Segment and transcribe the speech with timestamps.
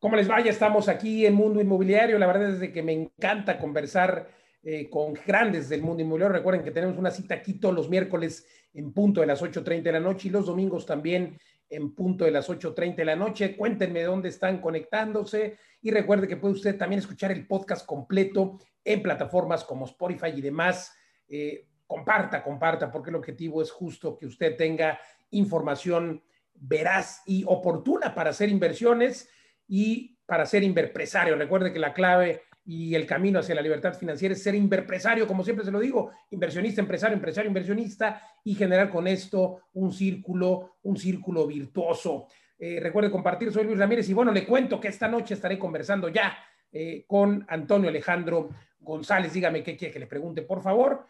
[0.00, 0.52] ¿Cómo les vaya?
[0.52, 2.20] Estamos aquí en Mundo Inmobiliario.
[2.20, 4.28] La verdad es que me encanta conversar
[4.62, 6.36] eh, con grandes del mundo inmobiliario.
[6.36, 9.92] Recuerden que tenemos una cita aquí todos los miércoles en punto de las 8.30 de
[9.92, 11.36] la noche y los domingos también
[11.68, 13.56] en punto de las 8.30 de la noche.
[13.56, 19.02] Cuéntenme dónde están conectándose y recuerde que puede usted también escuchar el podcast completo en
[19.02, 20.96] plataformas como Spotify y demás.
[21.28, 25.00] Eh, comparta, comparta, porque el objetivo es justo que usted tenga
[25.32, 26.22] información
[26.54, 29.28] veraz y oportuna para hacer inversiones
[29.68, 31.36] y para ser inverpresario.
[31.36, 35.42] Recuerde que la clave y el camino hacia la libertad financiera es ser inverpresario, como
[35.42, 40.96] siempre se lo digo, inversionista, empresario, empresario, inversionista y generar con esto un círculo, un
[40.98, 42.26] círculo virtuoso.
[42.58, 46.08] Eh, recuerde compartir, soy Luis Ramírez y bueno, le cuento que esta noche estaré conversando
[46.08, 46.36] ya
[46.70, 48.50] eh, con Antonio Alejandro
[48.80, 49.32] González.
[49.32, 51.06] Dígame qué quiere que le pregunte, por favor.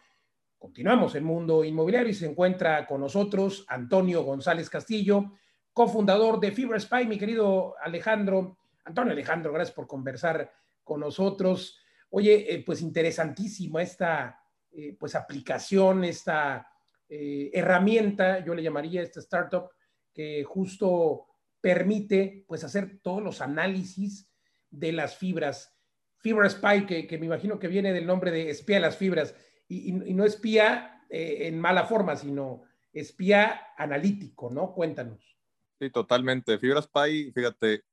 [0.57, 5.33] Continuamos en Mundo Inmobiliario y se encuentra con nosotros Antonio González Castillo,
[5.73, 7.07] cofundador de Fibra Spy.
[7.07, 10.51] Mi querido Alejandro, Antonio Alejandro, gracias por conversar
[10.83, 11.79] con nosotros.
[12.09, 16.67] Oye, eh, pues interesantísima esta eh, pues aplicación, esta
[17.07, 19.69] eh, herramienta, yo le llamaría esta startup,
[20.13, 21.27] que justo
[21.61, 24.29] permite pues hacer todos los análisis
[24.69, 25.75] de las fibras.
[26.17, 29.35] Fibra Spy, que, me imagino que viene del nombre de espía las fibras
[29.67, 34.73] y, no espía en mala forma, sino espía analítico, ¿no?
[34.73, 35.38] Cuéntanos.
[35.79, 36.57] Sí, totalmente.
[36.59, 37.83] Fibra Spy, fíjate,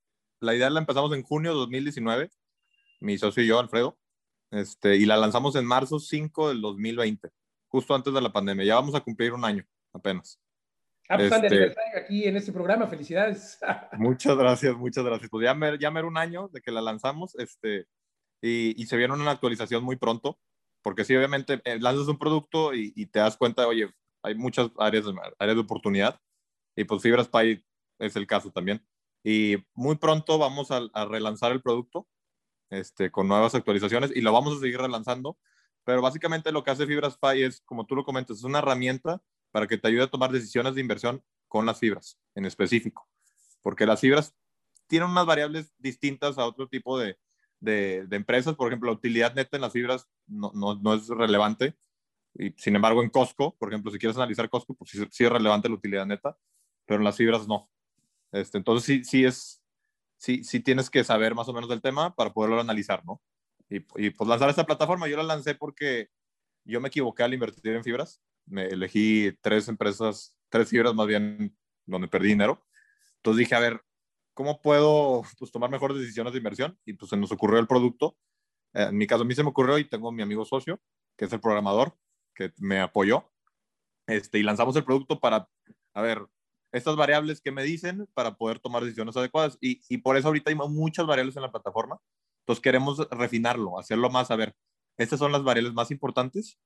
[0.40, 2.30] la idea la empezamos en junio de 2019,
[3.00, 3.98] mi socio y yo, Alfredo,
[4.50, 7.30] este, y la lanzamos en marzo 5 del 2020,
[7.68, 8.64] justo antes de la pandemia.
[8.64, 10.40] Ya vamos a cumplir un año apenas.
[11.08, 13.58] Ah, pues este, aniversario aquí en este programa, felicidades.
[13.92, 15.30] muchas gracias, muchas gracias.
[15.30, 17.86] Pues ya me, ya un año de que la lanzamos, este,
[18.42, 20.38] y, y se viene una actualización muy pronto
[20.86, 23.90] porque sí, obviamente eh, lanzas un producto y, te das cuenta, oye,
[24.22, 26.20] hay muchas áreas de, áreas de oportunidad
[26.76, 27.60] y pues Fibra Spy
[27.98, 28.84] es el caso también.
[29.22, 32.06] Y muy pronto vamos a, relanzar el producto
[32.70, 35.38] este, con nuevas actualizaciones y lo vamos a seguir relanzando.
[35.84, 39.22] Pero básicamente lo que hace Fibra Spy es, como tú lo comentas, es una herramienta
[39.50, 43.08] para que te ayude a tomar decisiones de inversión con las fibras en específico.
[43.62, 44.34] Porque las fibras
[44.86, 47.16] tienen unas variables distintas a otro tipo de,
[47.60, 48.54] de, empresas.
[48.54, 51.76] Por ejemplo, la utilidad neta en las fibras no, no, es relevante.
[52.34, 55.68] Y, sin embargo, en Costco, por ejemplo, si quieres analizar Costco, pues sí, es relevante
[55.68, 56.36] la utilidad neta,
[56.84, 57.70] pero en las fibras no.
[58.40, 59.62] Este, entonces sí, sí es,
[60.16, 63.22] sí, sí tienes que saber más o menos del tema para poderlo analizar, ¿no?
[63.68, 66.08] Y, y pues lanzar esta plataforma, yo la lancé porque
[66.64, 68.20] yo me equivoqué al invertir en fibras.
[68.46, 72.64] Me elegí tres empresas, tres fibras más bien, donde perdí dinero.
[73.16, 73.82] Entonces dije, a ver,
[74.34, 76.78] ¿cómo puedo pues, tomar mejores decisiones de inversión?
[76.84, 78.16] Y pues se nos ocurrió el producto.
[78.74, 80.80] Eh, en mi caso, a mí se me ocurrió y tengo mi amigo socio,
[81.16, 81.96] que es el programador,
[82.34, 83.30] que me apoyó.
[84.06, 85.48] Este, y lanzamos el producto para,
[85.94, 86.26] a ver,
[86.72, 89.58] estas variables que me dicen para poder tomar decisiones adecuadas.
[89.60, 91.98] Y, y por eso ahorita hay muchas variables en la plataforma.
[92.40, 94.54] Entonces queremos refinarlo, hacerlo más, a ver,
[94.96, 96.58] estas son las variables más importantes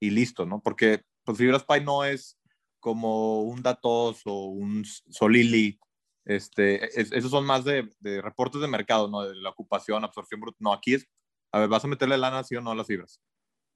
[0.00, 0.60] y listo, ¿no?
[0.60, 2.38] Porque pues FibraSpy no es
[2.80, 5.78] como un Datos o un Solili
[6.24, 7.88] este, esos son más de,
[8.22, 9.22] reportes de mercado, ¿no?
[9.22, 10.58] De la ocupación, absorción bruta.
[10.60, 11.08] No, aquí es,
[11.50, 13.20] a ver, ¿vas a meterle lana, sí o no, a las fibras?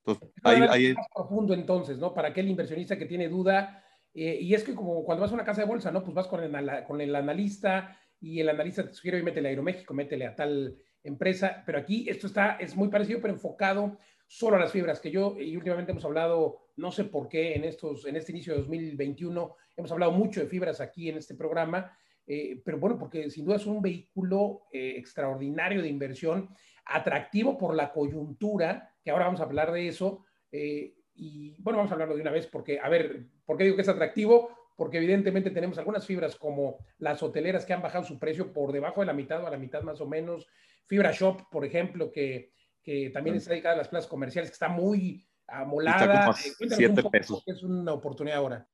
[0.04, 0.94] Entonces, ahí, ahí...
[0.94, 2.14] Más profundo entonces, ¿no?
[2.14, 3.84] Para aquel inversionista que tiene duda,
[4.18, 6.02] eh, y es que como cuando vas a una casa de bolsa, ¿no?
[6.02, 9.92] Pues vas con el, con el analista y el analista te sugiere, métele a Aeroméxico,
[9.92, 14.60] métele a tal empresa, pero aquí esto está, es muy parecido, pero enfocado solo a
[14.60, 18.16] las fibras, que yo, y últimamente hemos hablado, no sé por qué, en, estos, en
[18.16, 22.78] este inicio de 2021, hemos hablado mucho de fibras aquí en este programa, eh, pero
[22.78, 26.48] bueno, porque sin duda es un vehículo eh, extraordinario de inversión,
[26.86, 30.24] atractivo por la coyuntura, que ahora vamos a hablar de eso.
[30.50, 33.76] Eh, y bueno, vamos a hablarlo de una vez, porque, a ver, ¿por qué digo
[33.76, 34.50] que es atractivo?
[34.76, 39.00] Porque evidentemente tenemos algunas fibras como las hoteleras que han bajado su precio por debajo
[39.00, 40.46] de la mitad o a la mitad más o menos.
[40.86, 44.68] Fibra Shop, por ejemplo, que, que también está dedicada a las plazas comerciales, que está
[44.68, 46.30] muy amolada.
[46.60, 47.42] Está pesos.
[47.46, 48.68] Es una oportunidad ahora.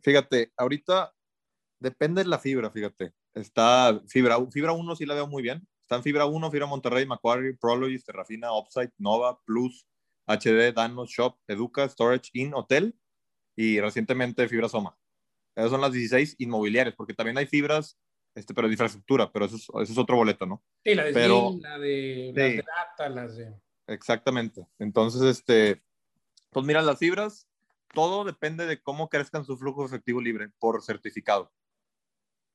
[0.00, 1.12] Fíjate, ahorita
[1.80, 3.12] Depende de la fibra, fíjate.
[3.34, 5.66] Está fibra, fibra 1 sí la veo muy bien.
[5.82, 9.86] Está en fibra 1, fibra Monterrey, Macquarie, Prologis, Terrafina, Upside, Nova, Plus,
[10.28, 12.94] HD, Danos, Shop, Educa, Storage, In, Hotel
[13.56, 14.96] y recientemente Fibra Soma.
[15.56, 17.98] Esas son las 16 inmobiliarias, porque también hay fibras,
[18.34, 20.62] este, pero de infraestructura, pero eso es, eso es otro boleto, ¿no?
[20.84, 23.54] Sí, la de, pero, la de, las de data, las de...
[23.88, 24.68] Exactamente.
[24.78, 25.82] Entonces, este,
[26.50, 27.48] pues mira, las fibras,
[27.92, 31.52] todo depende de cómo crezcan su flujo efectivo libre por certificado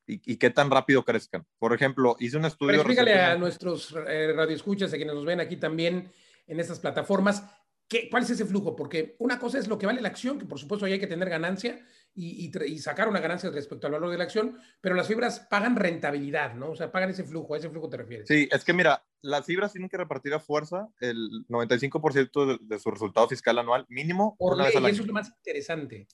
[0.05, 1.45] y, qué tan rápido crezcan.
[1.59, 2.71] Por ejemplo, hice un estudio.
[2.71, 6.11] Pero explícale a nuestros eh, radioescuchas, a quienes nos ven aquí también
[6.47, 7.43] en estas plataformas,
[7.87, 8.75] ¿qué, ¿cuál es ese flujo?
[8.75, 11.07] Porque una cosa es lo que vale la acción, que por supuesto ahí hay que
[11.07, 11.85] tener ganancia,
[12.15, 16.53] y, sacar una ganancia respecto al valor de la acción, pero las fibras pagan rentabilidad,
[16.53, 16.71] ¿no?
[16.71, 18.27] O sea, pagan ese flujo, a ese flujo te refieres.
[18.27, 22.91] Sí, es que mira, las fibras tienen que repartir a fuerza el 95% de, su
[22.91, 24.93] resultado fiscal anual, mínimo Por una vez al año.
[24.93, 26.07] Eso es lo más interesante.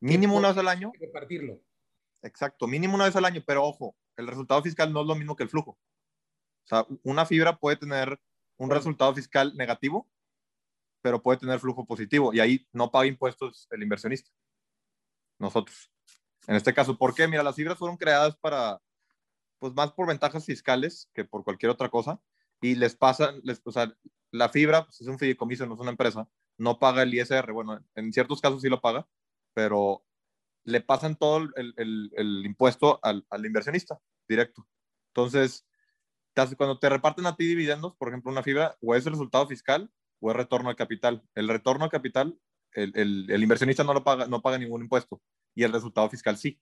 [0.00, 0.92] Mínimo una vez al año.
[0.98, 1.62] Repartirlo.
[2.22, 5.36] Exacto, mínimo una vez al año, pero ojo, el resultado fiscal no es lo mismo
[5.36, 5.70] que el flujo.
[5.70, 8.20] O sea, una fibra puede tener
[8.58, 10.06] un resultado fiscal negativo,
[11.02, 14.30] pero puede tener flujo positivo y ahí no paga impuestos el inversionista.
[15.38, 15.90] Nosotros.
[16.46, 17.28] En este caso, ¿por qué?
[17.28, 18.80] Mira, las fibras fueron creadas para,
[19.58, 22.20] pues más por ventajas fiscales que por cualquier otra cosa
[22.60, 23.94] y les pasa, les, o sea,
[24.30, 27.82] la fibra pues, es un fideicomiso, no es una empresa, no paga el ISR, bueno,
[27.94, 29.08] en ciertos casos sí lo paga,
[29.54, 30.04] pero
[30.64, 33.98] le pasan todo el, el, el impuesto al, al, inversionista
[34.28, 34.66] directo.
[35.08, 35.66] Entonces,
[36.56, 40.30] cuando te reparten a ti dividendos, por ejemplo, una fibra, o es resultado fiscal o
[40.30, 41.22] es retorno de capital.
[41.34, 42.38] El retorno de capital,
[42.72, 45.20] el, el, inversionista no lo paga, no paga ningún impuesto
[45.54, 46.60] y el resultado fiscal sí.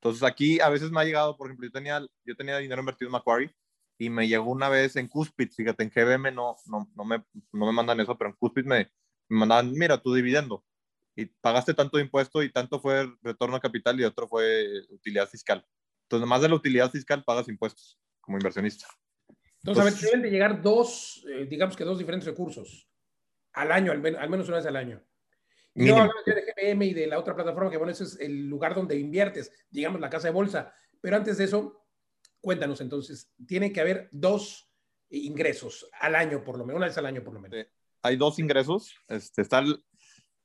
[0.00, 3.08] Entonces aquí a veces me ha llegado, por ejemplo, yo tenía, yo tenía dinero invertido
[3.08, 3.54] en Macquarie
[3.98, 7.22] y me llegó una vez en Cuspid, fíjate, en GBM no, no, no, me,
[7.52, 8.90] no me mandan eso, pero en Cuspid me,
[9.28, 10.64] me mandan, mira, tu dividendo
[11.16, 15.66] y pagaste tanto impuesto y tanto fue retorno a capital y otro fue utilidad fiscal.
[16.04, 18.86] Entonces, además de la utilidad fiscal, pagas impuestos como inversionista.
[19.62, 22.88] Entonces, a ver, deben de llegar dos, eh, digamos que dos diferentes recursos
[23.52, 25.02] al año, al, menos una vez al año.
[25.74, 28.74] No hablamos de GPM y de la otra plataforma, que bueno, ese es el lugar
[28.74, 30.74] donde inviertes, digamos, la casa de bolsa.
[31.00, 31.84] Pero antes de eso,
[32.40, 34.70] cuéntanos entonces, tiene que haber dos
[35.10, 37.66] ingresos al año, por lo menos, una vez al año, por lo menos.
[38.02, 38.94] hay dos ingresos.
[39.08, 39.62] Este, está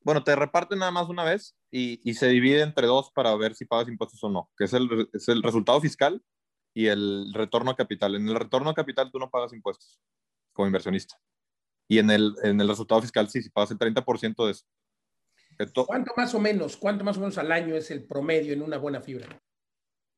[0.01, 3.55] bueno, te reparten nada más una vez y, y, se divide entre dos para ver
[3.55, 6.21] si pagas impuestos o no, que es el, es el resultado fiscal
[6.75, 8.15] y el retorno a capital.
[8.15, 9.99] En el retorno a capital tú no pagas impuestos
[10.53, 11.17] como inversionista.
[11.87, 14.65] Y en el, en el resultado fiscal sí, si pagas el 30% de eso.
[15.87, 18.77] ¿Cuánto más o menos, cuánto más o menos al año es el promedio en una
[18.77, 19.41] buena fibra?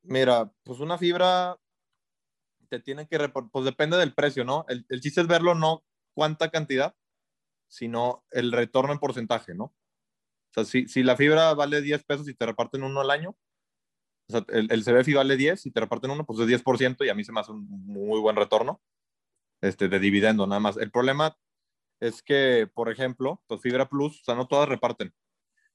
[0.02, 1.56] Mira, pues una fibra
[2.70, 4.66] te tiene que, pues depende del precio, ¿no?
[4.68, 5.84] El, el chiste es verlo no
[6.16, 6.96] cuánta cantidad,
[7.68, 9.66] sino el retorno en porcentaje, ¿no?
[9.66, 13.38] O sea, si, si la fibra vale 10 pesos y te reparten uno al año,
[14.30, 17.10] o sea, el, el CBFI vale 10 y te reparten uno, pues es 10% y
[17.10, 18.82] a mí se me hace un muy buen retorno
[19.62, 20.78] este, de dividendo nada más.
[20.78, 21.38] El problema
[22.00, 25.14] es que, por ejemplo, pues Fibra Plus, o sea, no todas reparten.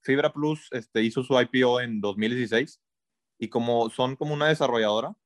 [0.02, 2.80] Fibra Plus este, hizo su IPO en 2016
[3.38, 5.16] y como son como una desarrolladora,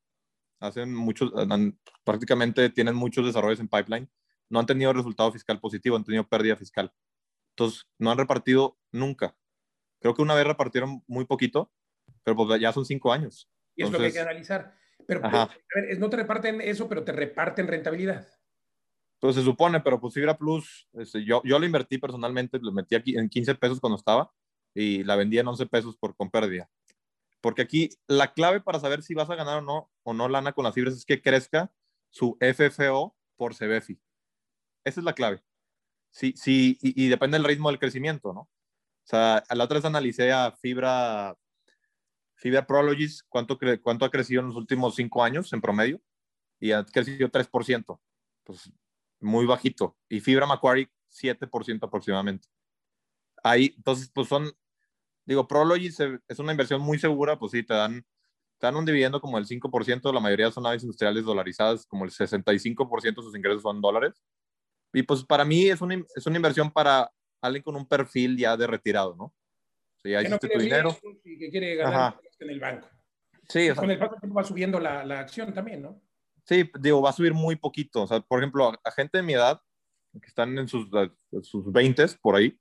[0.61, 1.33] hacen muchos,
[2.05, 4.11] prácticamente tienen muchos desarrollos en pipeline,
[4.49, 6.93] no han tenido resultado fiscal positivo, han tenido pérdida fiscal.
[7.51, 9.37] Entonces, no han repartido nunca.
[10.01, 11.73] Creo que una vez repartieron muy poquito,
[12.27, 13.49] pero pues ya son cinco años.
[13.77, 14.75] Y es lo que hay que analizar.
[15.07, 18.27] Pero pues, no te reparten eso, pero te reparten rentabilidad.
[19.21, 22.97] Pues se supone, pero pues Fibra Plus, este, yo, yo lo invertí personalmente, lo metí
[22.97, 24.33] aquí en 15 pesos cuando estaba
[24.75, 26.69] y la vendí en 11 pesos por, con pérdida.
[27.41, 30.53] Porque aquí la clave para saber si vas a ganar o no, o no lana
[30.53, 31.71] con las fibras es que crezca
[32.11, 34.01] su FFO por CBFI.
[34.85, 35.45] Esa es la clave.
[36.11, 38.41] Sí, sí, y, depende del ritmo del crecimiento, ¿no?
[38.41, 38.49] O
[39.05, 41.37] sea, a la otra vez analicé a Fibra,
[42.37, 46.01] Fibra Prologis, cuánto, ha crecido en los últimos cinco años en promedio,
[46.61, 48.01] y ha crecido 3%,
[48.45, 48.71] pues
[49.21, 49.97] muy bajito.
[50.09, 52.49] Y Fibra Macquarie, 7% aproximadamente.
[53.43, 54.51] Ahí, entonces, pues son,
[55.25, 55.99] digo, Prologis
[56.29, 58.03] es una inversión muy segura, pues sí, te dan,
[58.59, 62.11] te dan un dividendo como el 5%, la mayoría son aves industriales dolarizadas, como el
[62.11, 64.23] 65% de sus ingresos son dólares
[64.97, 68.57] y pues para mí es una, es una inversión para alguien con un perfil ya
[68.57, 69.35] de retirado, ¿no?
[70.07, 70.97] O sea, ya hiciste tu dinero.
[71.25, 72.89] Y que quiere ganar en el banco.
[73.49, 76.03] Sí, o sea, con el paso va subiendo la, la, acción también, ¿no?
[76.45, 78.03] Sí, digo, va a subir muy poquito.
[78.03, 79.61] O sea, por ejemplo, a, gente de mi edad,
[80.21, 80.89] que están en sus,
[81.43, 82.59] sus 20 por ahí,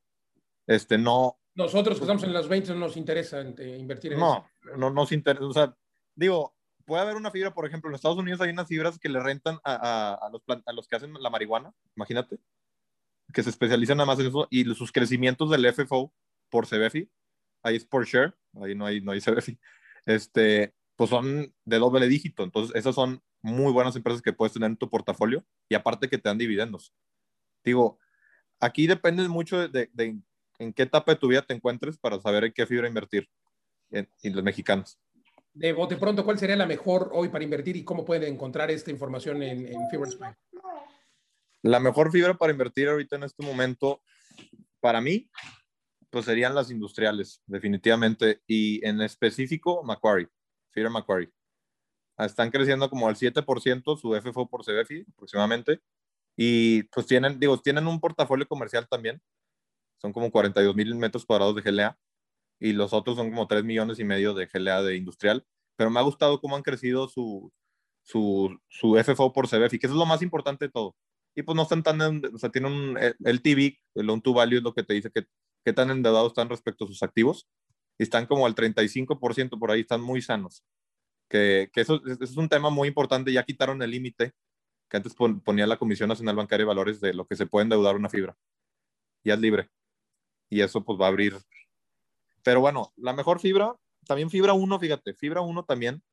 [0.67, 1.39] este, no.
[1.55, 4.77] Nosotros que estamos en los 20 no nos interesa eh, invertir en no, eso.
[4.77, 5.45] No, nos interesa.
[5.45, 5.75] O sea,
[6.13, 9.19] digo, puede haber una fibra, por ejemplo, en Estados Unidos hay unas fibras que le
[9.19, 12.37] rentan a, a, los, a los que hacen la marihuana, imagínate,
[13.33, 16.13] que se especializan nada más en eso, y sus crecimientos del FFO
[16.49, 17.09] por CBFI,
[17.65, 19.59] ahí es por share, ahí no hay, no hay CBFI,
[20.05, 24.69] este, pues son de doble dígito, entonces esas son muy buenas empresas que puedes tener
[24.69, 26.93] en tu portafolio, y aparte que te dan dividendos.
[27.63, 27.99] Digo,
[28.59, 30.19] aquí depende mucho de, de,
[30.59, 33.27] en qué etapa de tu vida te encuentres para saber en qué fibra invertir
[33.89, 34.99] en, en los mexicanos.
[35.53, 38.91] De bote pronto, ¿cuál sería la mejor hoy para invertir y cómo pueden encontrar esta
[38.91, 40.37] información en, en Fibra
[41.61, 44.01] La mejor fibra para invertir ahorita en este momento,
[44.81, 45.29] para mí,
[46.15, 48.41] pues serían las industriales, definitivamente.
[48.47, 50.29] Y en específico, Macquarie,
[50.71, 51.29] Fibra Macquarie.
[52.17, 55.81] Están creciendo como al 7% su FFO por CBFI aproximadamente.
[56.37, 59.21] Y pues tienen, digo, tienen un portafolio comercial también.
[59.97, 61.99] Son como 42 mil metros cuadrados de GLA
[62.61, 65.45] y los otros son como 3 millones y medio de GLA de industrial,
[65.75, 67.51] pero me ha gustado cómo han crecido su,
[68.03, 70.95] su, su FFO por CBF, y que eso es lo más importante de todo.
[71.35, 71.99] Y pues no están tan,
[72.33, 75.11] o sea, tienen un, el TV, el loan to value es lo que te dice
[75.11, 75.27] que,
[75.65, 77.47] qué tan endeudados están respecto a sus activos,
[77.97, 80.63] y están como al 35% por ahí, están muy sanos.
[81.27, 84.33] Que, que eso, eso, es un tema muy importante, ya quitaron el límite
[84.89, 87.95] que antes ponía la Comisión Nacional Bancaria de Valores de lo que se puede endeudar
[87.95, 88.37] una fibra.
[89.23, 89.69] Ya es libre.
[90.49, 91.35] Y eso pues va a abrir.
[92.43, 93.73] Pero bueno, la mejor fibra,
[94.05, 96.03] también fibra 1, fíjate, fibra 1 también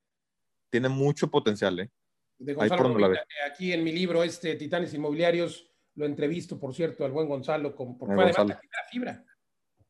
[0.71, 1.91] tiene mucho potencial, ¿eh?
[2.39, 7.13] De Gonzalo, la aquí en mi libro, este Titanes Inmobiliarios, lo entrevisto, por cierto, al
[7.13, 9.25] buen Gonzalo, con, por fue además la fibra.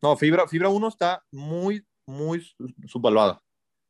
[0.02, 2.44] No, fibra, fibra 1 está muy, muy
[2.87, 3.40] subvaluada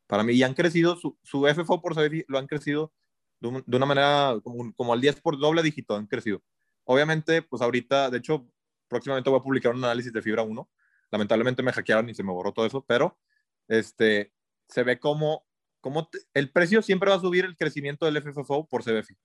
[0.07, 0.35] para mí.
[0.35, 2.93] Y han crecido, su, su FFO por saber lo han crecido
[3.41, 6.43] de, una manera como, como, al 10 por doble dígito, han crecido.
[6.85, 8.47] Obviamente, pues ahorita, de hecho,
[8.89, 10.71] próximamente voy a publicar un análisis de fibra 1.
[11.11, 13.19] Lamentablemente me hackearon y se me borró todo eso, pero
[13.69, 14.33] este,
[14.69, 15.45] se ve como
[15.83, 19.19] como el precio siempre va a subir el crecimiento del FFO por CBFI.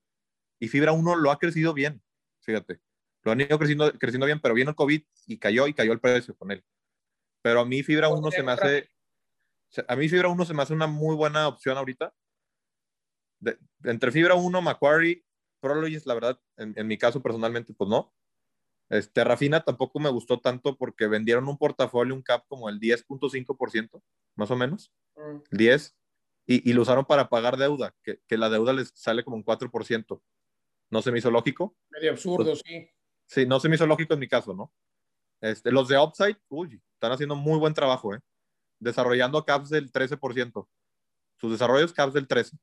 [0.60, 2.01] Y Fibra 1 lo ha crecido bien,
[2.41, 2.82] fíjate.
[3.24, 6.00] Lo han ido creciendo, creciendo bien, pero vino el COVID y cayó y cayó el
[6.00, 6.65] precio con él.
[7.48, 8.89] Pero a mí Fibra 1 se me hace,
[9.88, 12.13] a mí Fibra 1 se me hace una muy buena opción ahorita.
[13.86, 15.24] entre Fibra 1, Macquarie,
[15.62, 18.13] Prologis, la verdad, en, mi caso personalmente, pues no.
[18.89, 24.04] Este, Rafina tampoco me gustó tanto porque vendieron un portafolio, un cap como el 10.5%,
[24.36, 24.92] más o menos.
[25.51, 25.98] 10 mm
[26.50, 30.22] y, lo usaron para pagar deuda, que, que, la deuda les sale como un 4%.
[30.89, 31.77] ¿No se me hizo lógico?
[31.92, 32.89] Medio absurdo, pues, sí.
[33.25, 34.74] Sí, no se me hizo lógico en mi caso, ¿no?
[35.42, 38.20] Este, los de Upside, uy, están haciendo muy buen trabajo, ¿eh?
[38.80, 40.68] Desarrollando caps del 13%.
[41.39, 42.58] Sus desarrollos caps del 13%.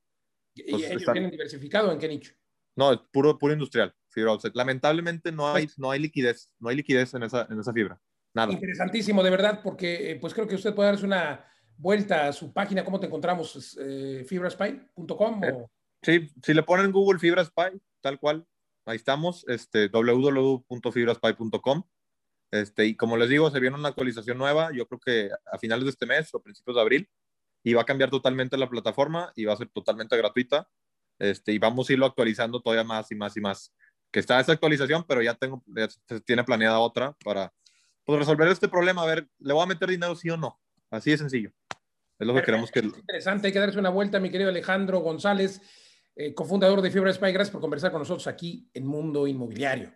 [0.55, 2.33] ¿Y ellos tienen diversificado en qué nicho?
[2.75, 4.55] No, es puro, puro industrial, fibra offset.
[4.55, 7.99] Lamentablemente no hay, no hay liquidez, no hay liquidez en esa, en esa fibra.
[8.33, 8.51] Nada.
[8.51, 11.45] Interesantísimo, de verdad, porque eh, pues creo que usted puede darse una
[11.77, 13.77] vuelta a su página, ¿cómo te encontramos?
[13.79, 15.43] Eh, fibraspy.com.
[15.43, 15.65] Eh,
[16.01, 18.45] sí, si le ponen Google Fibraspy, tal cual,
[18.85, 21.83] ahí estamos, este, www.fibraspy.com.
[22.55, 25.85] Este, y como les digo, se viene una actualización nueva, yo creo que a finales
[25.85, 27.09] de este mes o principios de abril,
[27.65, 30.69] y va a cambiar totalmente la plataforma y va a ser totalmente gratuita.
[31.17, 33.73] Este, y vamos a irlo actualizando todavía más y más y más.
[34.11, 37.51] Que está esa actualización, pero ya tengo, ya se tiene planeada otra para
[38.03, 39.01] pues, resolver este problema.
[39.01, 40.61] A ver, ¿le voy a meter dinero sí o no?
[40.91, 41.51] Así de sencillo.
[42.19, 42.81] Es lo que queremos que...
[42.81, 45.59] interesante, hay que darse una vuelta, mi querido Alejandro González,
[46.15, 47.33] eh, cofundador de Fibra Spy.
[47.33, 49.91] Gracias por conversar con nosotros aquí en Mundo Inmobiliario.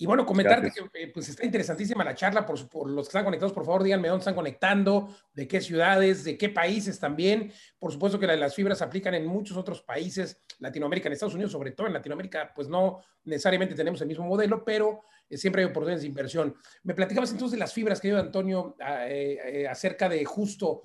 [0.00, 3.52] Y bueno, comentarte que eh, pues está interesantísima la charla, por, los que están conectados,
[3.52, 7.52] por favor díganme dónde están conectando, de qué ciudades, de qué países también.
[7.80, 11.50] Por supuesto que las fibras se aplican en muchos otros países, Latinoamérica, en Estados Unidos,
[11.50, 15.68] sobre todo en Latinoamérica, pues no necesariamente tenemos el mismo modelo, pero eh, siempre hay
[15.68, 16.54] oportunidades de inversión.
[16.84, 20.82] Me platicabas entonces de las fibras, querido Antonio, eh, acerca de justo,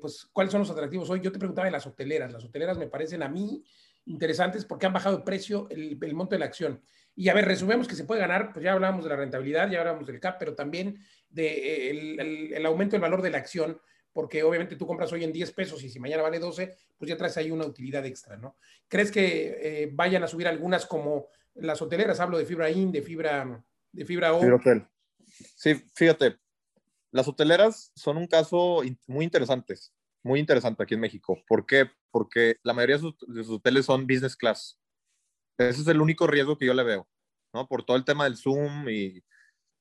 [0.00, 1.20] pues, cuáles son los atractivos hoy.
[1.20, 2.32] Yo te preguntaba de las hoteleras.
[2.32, 3.62] Las hoteleras me parecen a mí
[4.06, 6.82] interesantes porque han bajado el precio, el, el monto de la acción.
[7.18, 9.80] Y a ver, resumemos que se puede ganar, pues ya hablamos de la rentabilidad, ya
[9.80, 13.80] hablamos del CAP, pero también del de el, aumento del valor de la acción,
[14.12, 17.16] porque obviamente tú compras hoy en 10 pesos y si mañana vale 12, pues ya
[17.16, 18.56] traes ahí una utilidad extra, ¿no?
[18.86, 22.20] ¿Crees que eh, vayan a subir algunas como las hoteleras?
[22.20, 24.40] Hablo de fibra IN, de fibra, de fibra O.
[25.56, 26.36] Sí, fíjate,
[27.10, 29.74] las hoteleras son un caso muy interesante,
[30.22, 31.36] muy interesante aquí en México.
[31.48, 31.90] ¿Por qué?
[32.12, 34.78] Porque la mayoría de sus hoteles son business class.
[35.58, 37.08] Ese es el único riesgo que yo le veo,
[37.52, 37.66] ¿no?
[37.66, 39.24] Por todo el tema del Zoom y,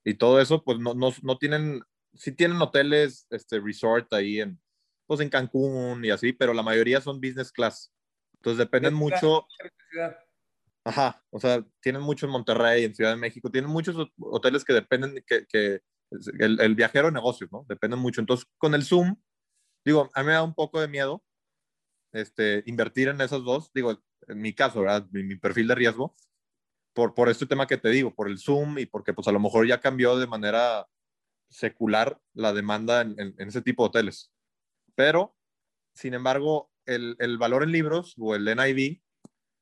[0.04, 1.82] y todo eso, pues no, no, no, tienen,
[2.14, 4.60] sí tienen hoteles, este, resort ahí en,
[5.06, 7.94] pues en Cancún y así, pero la mayoría son business class.
[8.36, 9.48] Entonces dependen mucho.
[10.84, 14.74] Ajá, o sea, tienen mucho en Monterrey, en Ciudad de México, tienen muchos hoteles que
[14.74, 15.82] dependen, que, que
[16.40, 17.66] el, el, viajero negocio, ¿no?
[17.68, 18.22] Dependen mucho.
[18.22, 19.18] Entonces, con el Zoom,
[19.86, 21.22] digo, a mí me da un poco de miedo
[22.14, 23.72] este, invertir en esas dos.
[23.74, 25.08] Digo, en mi caso, ¿verdad?
[25.12, 26.14] Mi, perfil de riesgo,
[26.94, 29.40] por, por este tema que te digo, por el Zoom y porque pues a lo
[29.40, 30.88] mejor ya cambió de manera
[31.50, 34.32] secular la demanda en, en, ese tipo de hoteles.
[34.96, 35.36] Pero,
[35.94, 39.02] sin embargo, el, el, valor en libros o el NIV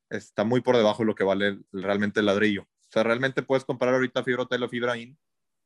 [0.10, 2.64] está muy por debajo de lo que vale realmente el ladrillo.
[2.64, 5.18] O sea, realmente puedes comprar ahorita fibra hotel o fibra in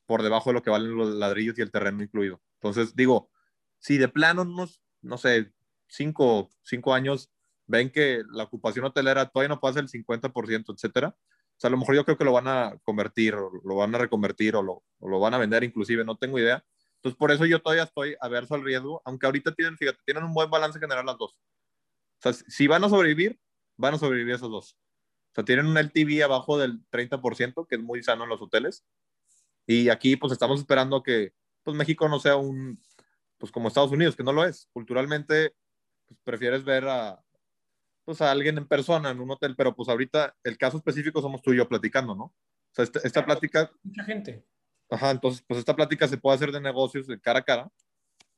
[0.05, 2.41] por debajo de lo que valen los ladrillos y el terreno incluido.
[2.55, 3.29] Entonces, digo,
[3.77, 5.53] si de plano unos, no sé,
[5.87, 7.31] cinco, cinco años
[7.69, 11.77] ven que la ocupación hotelera todavía no pasa el 50%, etcétera, o sea, a lo
[11.77, 14.83] mejor yo creo que lo van a convertir, o lo van a reconvertir, o lo,
[14.99, 16.63] o lo van a vender inclusive, no tengo idea.
[16.95, 20.33] Entonces, por eso yo todavía estoy averso al riesgo, aunque ahorita tienen, fíjate, tienen un
[20.33, 21.33] buen balance general las dos.
[21.33, 23.39] O sea, si van a sobrevivir,
[23.77, 24.77] van a sobrevivir esos dos.
[25.31, 28.85] O sea, tienen un LTV abajo del 30%, que es muy sano en los hoteles.
[29.67, 31.33] Y aquí, pues, estamos esperando que,
[31.63, 32.81] pues, México no sea un,
[33.37, 34.69] pues como Estados Unidos, que no lo es.
[34.71, 35.55] Culturalmente,
[36.07, 37.21] pues prefieres ver a,
[38.09, 41.43] pues a alguien en persona en un hotel, pero pues ahorita el caso específico somos
[41.43, 42.23] tú y yo platicando, ¿no?
[42.23, 42.33] O
[42.71, 43.71] sea, esta, esta plática...
[43.83, 44.43] Mucha gente.
[44.89, 47.71] Ajá, entonces, pues esta plática se puede hacer de negocios de cara a cara.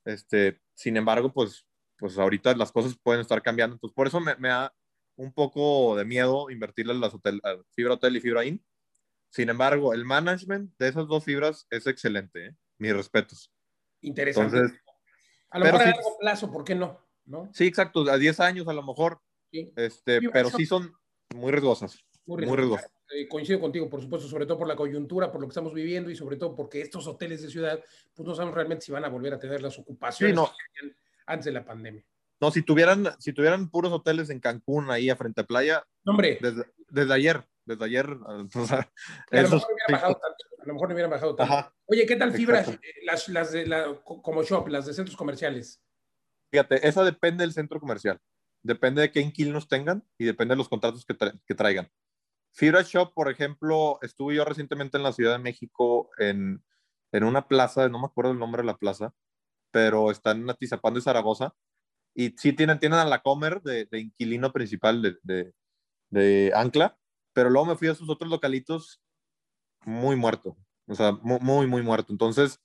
[0.03, 1.65] Este, sin embargo, pues,
[1.97, 3.75] pues ahorita las cosas pueden estar cambiando.
[3.75, 4.75] Entonces, por eso me, me da
[5.15, 8.61] un poco de miedo invertirle en las hotel, a fibra hotel y fibra in.
[9.29, 12.47] Sin embargo, el management de esas dos fibras es excelente.
[12.47, 12.55] ¿eh?
[12.77, 13.53] Mis respetos.
[14.01, 14.57] Interesante.
[14.57, 14.81] Entonces,
[15.49, 16.99] a lo mejor a largo plazo, ¿por qué no?
[17.23, 17.49] ¿No?
[17.53, 19.21] sí, exacto, a 10 años a lo mejor,
[19.51, 19.72] Sí.
[19.75, 20.93] este, Sí, pero eso- sí son
[21.36, 22.00] muy riesgosas.
[22.25, 22.86] Muy riesgoso.
[23.13, 26.10] Eh, coincido contigo, por supuesto, sobre todo por la coyuntura, por lo que estamos viviendo
[26.10, 29.10] y sobre todo porque estos hoteles de ciudad, pues no sabemos realmente si van a
[29.10, 30.46] volver a tener las ocupaciones Sí, no.
[30.48, 32.05] que tenían antes de la pandemia.
[32.39, 36.12] No, si tuvieran, si tuvieran puros hoteles en Cancún ahí a frente a playa, No,
[36.13, 38.08] hombre, desde, desde ayer, desde ayer,
[38.55, 38.89] o sea,
[39.31, 40.46] a lo mejor no bajado tanto.
[40.62, 41.53] A lo mejor no hubieran bajado tanto.
[41.53, 41.75] Ajá.
[41.88, 42.67] Oye, ¿qué tal fibras?
[42.67, 42.88] Exacto.
[42.88, 45.81] eh, Las, las de la, co- como shop, las de centros comerciales.
[46.51, 48.20] Fíjate, esa depende del centro comercial.
[48.63, 51.89] Depende de qué inquilinos tengan y depende de los contratos que, tra- que traigan.
[52.53, 56.63] Fibra Shop, por ejemplo, estuve yo recientemente en la Ciudad de México en,
[57.11, 59.13] en una plaza, no me acuerdo el nombre de la plaza,
[59.71, 61.55] pero están en Atizapán de Zaragoza
[62.15, 65.17] y sí tienen, tienen a la Comer de, de inquilino principal de,
[66.09, 66.97] de, Ancla,
[67.33, 69.01] pero luego me fui a sus otros localitos
[69.85, 72.11] muy muerto, o sea, mu- muy, muy muerto.
[72.13, 72.59] Entonces,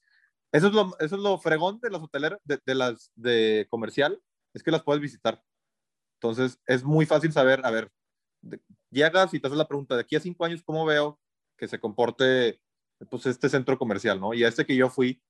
[0.52, 4.22] eso es lo, eso es lo fregón de las hoteleras, de, de las de comercial,
[4.54, 5.42] es que las puedes visitar.
[6.20, 7.90] Entonces, es muy fácil saber, a ver,
[8.42, 11.20] de- llegas y te haces la pregunta, de aquí a cinco años, ¿cómo veo
[11.58, 12.60] que se comporte
[13.10, 14.32] pues, este centro comercial, ¿no?
[14.34, 15.22] Y a este que yo fui,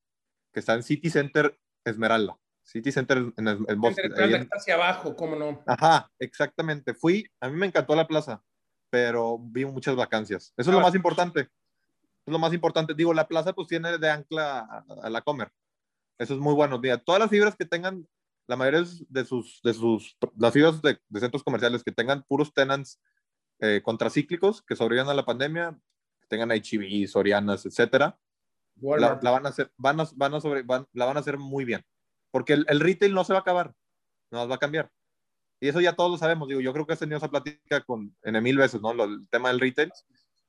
[0.53, 3.85] que está en City Center Esmeralda, City Center en, en, en
[4.19, 5.63] ahí en- hacia abajo, ¿cómo no?
[5.67, 6.95] Ajá, exactamente.
[6.95, 8.43] Fui, a mí me encantó la plaza,
[8.91, 10.53] pero vi muchas vacancias.
[10.57, 11.41] Eso es lo Ah, más importante.
[11.41, 12.95] Es lo más importante.
[12.95, 15.53] Digo, la plaza pues tiene de ancla a, a la comer.
[16.19, 16.79] Eso es muy bueno.
[16.79, 18.09] Mira, todas las fibras que tengan,
[18.47, 22.53] la mayoría de sus, de sus, las fibras de, de centros comerciales que tengan puros
[22.53, 23.01] tenants
[23.61, 25.79] eh, contracíclicos que sobrevivan a la pandemia,
[26.21, 28.19] que tengan HIV, Sorianas, etcétera,
[29.01, 31.39] la, la van a hacer, van a, van a sobre, van- la van a hacer
[31.39, 31.85] muy bien.
[32.31, 33.75] Porque el, el retail no se va a acabar,
[34.31, 34.91] no va a cambiar.
[35.61, 36.49] Y eso ya todos lo sabemos.
[36.49, 38.93] Digo, yo creo que has tenido esa plática con en mil veces, ¿no?
[38.93, 39.91] Lo- el tema del retail.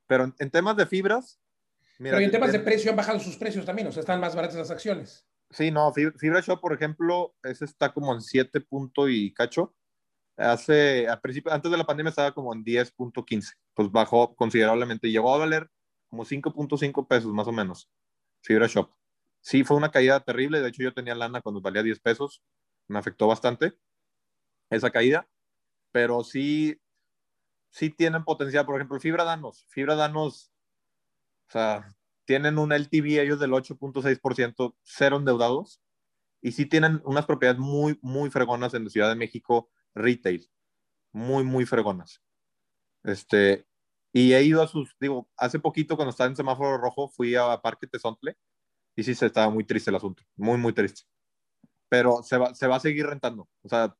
[0.06, 1.40] Pero en, en temas de fibras,
[1.98, 4.34] mira, Pero en temas de precio han bajado sus precios también, o sea, están más
[4.34, 5.26] baratas las acciones.
[5.50, 9.74] Sí, no, Fib- Fibra Shop, por ejemplo, ese está como en 7 punto y cacho.
[10.36, 15.12] Hace, al principio, antes de la pandemia estaba como en 10.15, pues bajó considerablemente y
[15.12, 15.70] llegó a valer
[16.08, 17.90] como 5.5 pesos más o menos.
[18.42, 18.90] Fibra Shop.
[19.42, 20.60] Sí, fue una caída terrible.
[20.62, 22.42] De hecho, yo tenía lana cuando valía 10 pesos.
[22.88, 23.78] Me afectó bastante
[24.70, 25.28] esa caída.
[25.92, 26.80] Pero sí,
[27.70, 28.66] sí tienen potencial.
[28.66, 29.66] Por ejemplo, Fibra Danos.
[29.70, 30.52] Fibra Danos,
[31.48, 31.94] o sea,
[32.28, 35.80] tienen un LTV ellos del 8.6%, cero endeudados.
[36.42, 40.46] Y sí tienen unas propiedades muy, muy fregonas en la Ciudad de México, retail.
[41.10, 42.22] Muy, muy fregonas.
[43.02, 43.66] Este,
[44.12, 47.58] y he ido a sus, digo, hace poquito cuando estaba en semáforo rojo, fui a
[47.62, 48.36] Parque Tezontle
[48.94, 51.04] y sí se estaba muy triste el asunto, muy, muy triste.
[51.88, 53.48] Pero se va, se va a seguir rentando.
[53.62, 53.96] O sea,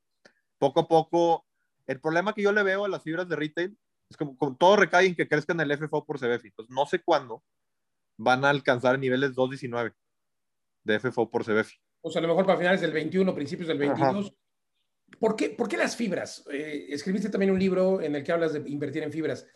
[0.59, 1.47] poco a poco,
[1.87, 3.75] el problema que yo le veo a las fibras de retail
[4.07, 6.49] es como, como todo recae en que crezcan el FFO por CBFI.
[6.49, 7.43] Entonces, no sé cuándo
[8.19, 9.93] van a alcanzar niveles 2.19
[10.83, 11.77] de FFO por CBFI.
[12.01, 14.11] O sea, a lo mejor para finales del 21, principios del Ajá.
[14.11, 14.33] 22.
[15.19, 16.45] ¿Por qué, por qué las fibras?
[16.51, 19.47] Eh, escribiste también un libro en el que hablas de invertir en fibras.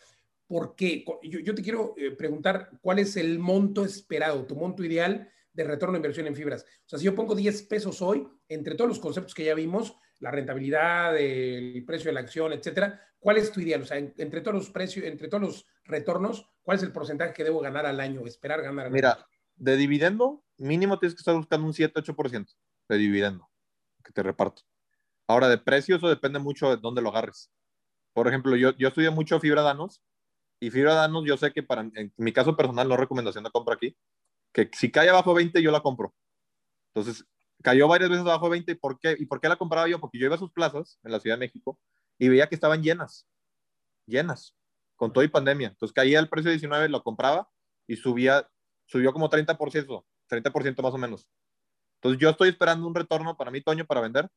[0.46, 1.04] ¿Por qué?
[1.22, 5.64] Yo, yo te quiero eh, preguntar cuál es el monto esperado, tu monto ideal de
[5.64, 6.62] retorno de inversión en fibras.
[6.62, 9.94] O sea, si yo pongo 10 pesos hoy, entre todos los conceptos que ya vimos,
[10.20, 13.82] la rentabilidad, el precio de la acción, etcétera, ¿cuál es tu ideal?
[13.82, 17.32] O sea, en- entre todos los precios, entre todos los retornos, ¿cuál es el porcentaje
[17.34, 18.94] que debo ganar al año, esperar ganar al año?
[18.94, 22.52] Mira, de dividendo, mínimo tienes que estar buscando un 7-8%
[22.88, 23.48] de dividendo
[24.04, 24.62] que te reparto.
[25.26, 27.50] Ahora, de precio, eso depende mucho de dónde lo agarres.
[28.12, 30.02] Por ejemplo, yo, yo estudié mucho fibra danos
[30.60, 33.74] y fibra danos, yo sé que para en mi caso personal, no recomendación de compra
[33.74, 33.96] aquí,
[34.52, 36.14] que si cae abajo de 20, yo la compro.
[36.94, 37.26] Entonces,
[37.64, 38.72] cayó varias veces abajo de 20.
[38.72, 39.98] ¿Y por qué, ¿Y por qué la compraba yo?
[39.98, 41.80] Porque yo iba a sus plazas en la Ciudad de México
[42.18, 43.26] y veía que estaban llenas,
[44.06, 44.54] llenas,
[44.96, 45.68] con todo y pandemia.
[45.68, 47.48] Entonces, caía el precio de 19, lo compraba
[47.88, 48.48] y subía,
[48.86, 51.26] subió como 30%, 30% más o menos.
[51.96, 54.28] Entonces, yo estoy esperando un retorno para mí, Toño, para vender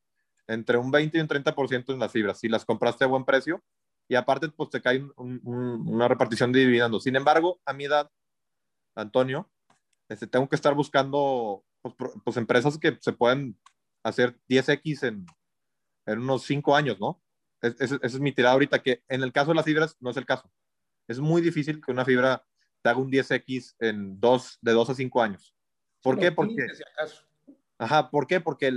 [0.46, 2.40] entre un 20 y un 30% en las fibras.
[2.40, 3.62] Si las compraste a buen precio
[4.08, 7.02] y aparte, pues te cae un- un- una repartición de dividendos.
[7.04, 8.10] Sin embargo, a mi edad,
[8.94, 9.50] Antonio,
[10.08, 13.58] este, tengo que estar buscando pues, pues, empresas que se pueden
[14.02, 15.26] hacer 10x en,
[16.06, 17.22] en unos 5 años, ¿no?
[17.60, 20.10] Es- es- Esa es mi tirada ahorita, que en el caso de las fibras no
[20.10, 20.50] es el caso.
[21.08, 22.44] Es muy difícil que una fibra
[22.82, 25.54] te haga un 10x en dos, de 2 a 5 años.
[26.02, 26.30] ¿Por qué?
[26.32, 27.24] Porque, 15, si acaso.
[27.78, 28.40] Ajá, ¿por qué?
[28.40, 28.72] Porque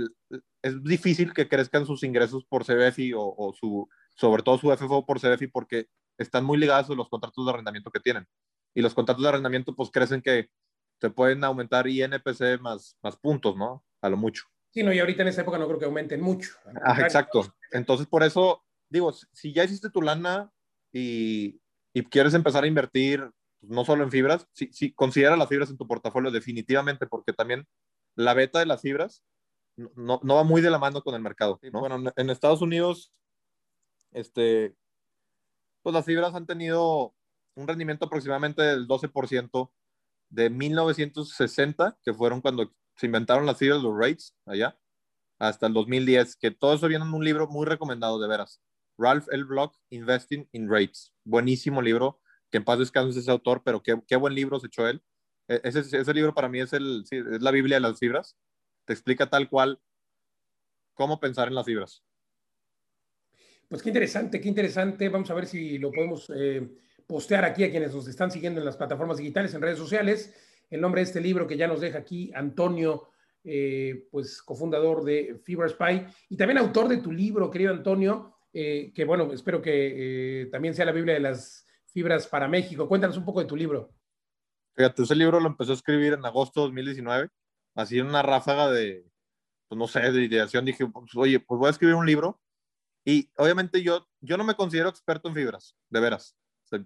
[0.62, 5.04] es difícil que crezcan sus ingresos por CBFI o, o, su, sobre todo su FFO
[5.06, 5.88] por CBFI porque
[6.18, 8.26] están muy ligados a los contratos de arrendamiento que tienen.
[8.74, 10.50] Y los contratos de arrendamiento pues crecen que
[11.02, 13.84] se pueden aumentar INPC más, más puntos, ¿no?
[14.00, 14.44] A lo mucho.
[14.70, 16.52] Sí, no, y ahorita en esta época no creo que aumenten mucho.
[16.80, 17.52] Ah, exacto.
[17.72, 20.52] Entonces, por eso, digo, si ya hiciste tu lana
[20.92, 21.60] y,
[21.92, 25.76] y quieres empezar a invertir, pues, no solo en fibras, si considera las fibras en
[25.76, 27.66] tu portafolio definitivamente, porque también
[28.14, 29.24] la beta de las fibras
[29.74, 31.58] no, no va muy de la mano con el mercado.
[31.72, 31.80] ¿no?
[31.80, 33.12] Bueno, en Estados Unidos,
[34.12, 34.76] este,
[35.82, 37.12] pues las fibras han tenido
[37.56, 39.72] un rendimiento aproximadamente del 12%
[40.32, 44.78] de 1960, que fueron cuando se inventaron las fibras, los rates, allá,
[45.38, 48.60] hasta el 2010, que todo eso viene en un libro muy recomendado, de veras.
[48.98, 49.44] Ralph L.
[49.44, 51.12] Block, Investing in Rates.
[51.24, 54.88] Buenísimo libro, que en paz descanse ese autor, pero qué, qué buen libro se echó
[54.88, 55.02] él.
[55.48, 58.38] E, ese, ese libro para mí es, el, es la Biblia de las fibras.
[58.86, 59.80] Te explica tal cual
[60.94, 62.02] cómo pensar en las fibras.
[63.68, 65.08] Pues qué interesante, qué interesante.
[65.10, 66.70] Vamos a ver si lo podemos eh,
[67.06, 70.34] postear aquí a quienes nos están siguiendo en las plataformas digitales, en redes sociales.
[70.70, 73.08] El nombre de este libro que ya nos deja aquí Antonio,
[73.44, 78.92] eh, pues cofundador de Fibra Spy y también autor de tu libro, querido Antonio, eh,
[78.94, 82.88] que bueno, espero que también sea la Biblia de las fibras para México.
[82.88, 83.94] Cuéntanos un poco de tu libro.
[84.74, 87.28] Fíjate, ese libro lo empezó a escribir en agosto de 2019,
[87.74, 89.04] así en una ráfaga de,
[89.68, 90.64] pues no sé, de ideación.
[90.64, 92.40] Dije, pues, oye, pues voy a escribir un libro.
[93.04, 96.36] Y obviamente yo, yo no me considero experto en fibras, de veras.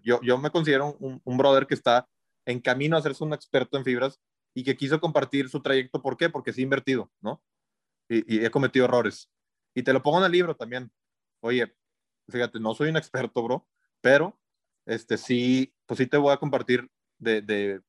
[0.03, 2.09] Yo, yo me considero un, brother que está
[2.44, 4.20] en camino a hacerse un experto en fibras
[4.55, 6.01] y que quiso compartir su trayecto.
[6.03, 6.31] ¿Por qué?
[6.31, 7.42] Porque sí he invertido, ¿no?
[8.09, 9.31] Y, he cometido errores.
[9.75, 10.90] Y te lo pongo en el libro también.
[11.40, 11.75] Oye,
[12.29, 13.66] fíjate, no soy un experto, bro,
[14.01, 14.38] pero
[14.87, 17.81] este sí, pues sí te voy a compartir de,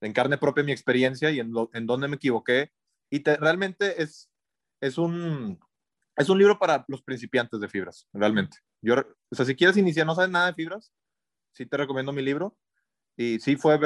[0.00, 2.72] en carne propia mi experiencia y en, dónde me equivoqué.
[3.10, 4.30] Y te, realmente es,
[4.80, 5.60] es, un,
[6.16, 8.58] es un libro para los principiantes de fibras, realmente.
[8.80, 8.96] Yo,
[9.30, 10.92] o sea, si quieres iniciar, no sabes nada de fibras,
[11.54, 12.56] sí te recomiendo mi libro.
[13.16, 13.78] Y sí fue,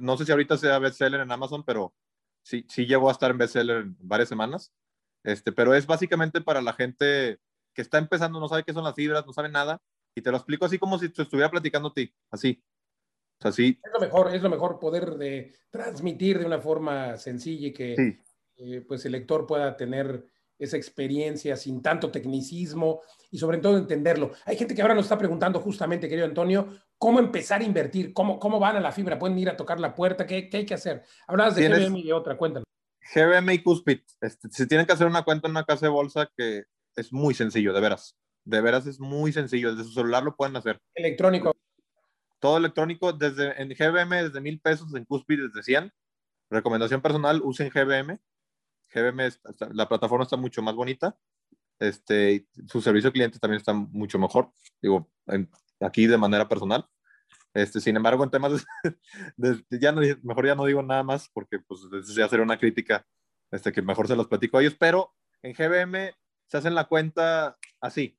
[0.00, 1.94] no sé si ahorita sea bestseller en Amazon, pero
[2.42, 4.72] sí, sí llegó a estar en bestseller en varias semanas.
[5.22, 7.38] Este, pero es básicamente para la gente
[7.72, 9.80] que está empezando, no sabe qué son las fibras, no sabe nada,
[10.14, 12.62] y te lo explico así como si te estuviera platicando a ti, así.
[13.42, 18.22] Es lo mejor, es lo mejor poder de transmitir de una forma sencilla y que
[18.56, 20.24] eh, pues el lector pueda tener
[20.58, 24.32] esa experiencia sin tanto tecnicismo y sobre todo entenderlo.
[24.44, 28.38] Hay gente que ahora nos está preguntando justamente, querido Antonio, cómo empezar a invertir, cómo,
[28.38, 30.74] cómo van a la fibra, pueden ir a tocar la puerta, qué, qué hay que
[30.74, 31.02] hacer.
[31.26, 32.64] Hablabas de GBM y de otra, cuéntanos.
[33.14, 36.30] GBM y Cuspid, este, se tienen que hacer una cuenta en una casa de bolsa
[36.36, 36.64] que
[36.96, 38.16] es muy sencillo, de veras.
[38.44, 40.78] De veras es muy sencillo, desde su celular lo pueden hacer.
[40.94, 41.54] Electrónico
[42.44, 45.90] todo electrónico desde en GBM desde mil pesos, en Cuspid desde 100.
[46.50, 48.20] Recomendación personal, usen GBM.
[48.94, 49.28] GBM,
[49.72, 51.16] la plataforma está mucho más bonita.
[51.80, 55.10] Este, su servicio cliente también está mucho mejor, digo,
[55.80, 56.86] aquí de manera personal.
[57.52, 58.64] Este, sin embargo, en temas
[59.36, 61.80] de, ya no, mejor ya no digo nada más porque pues
[62.14, 63.06] ya sería una crítica
[63.50, 66.12] este, que mejor se los platico a ellos, pero en GBM
[66.46, 68.18] se hacen la cuenta así.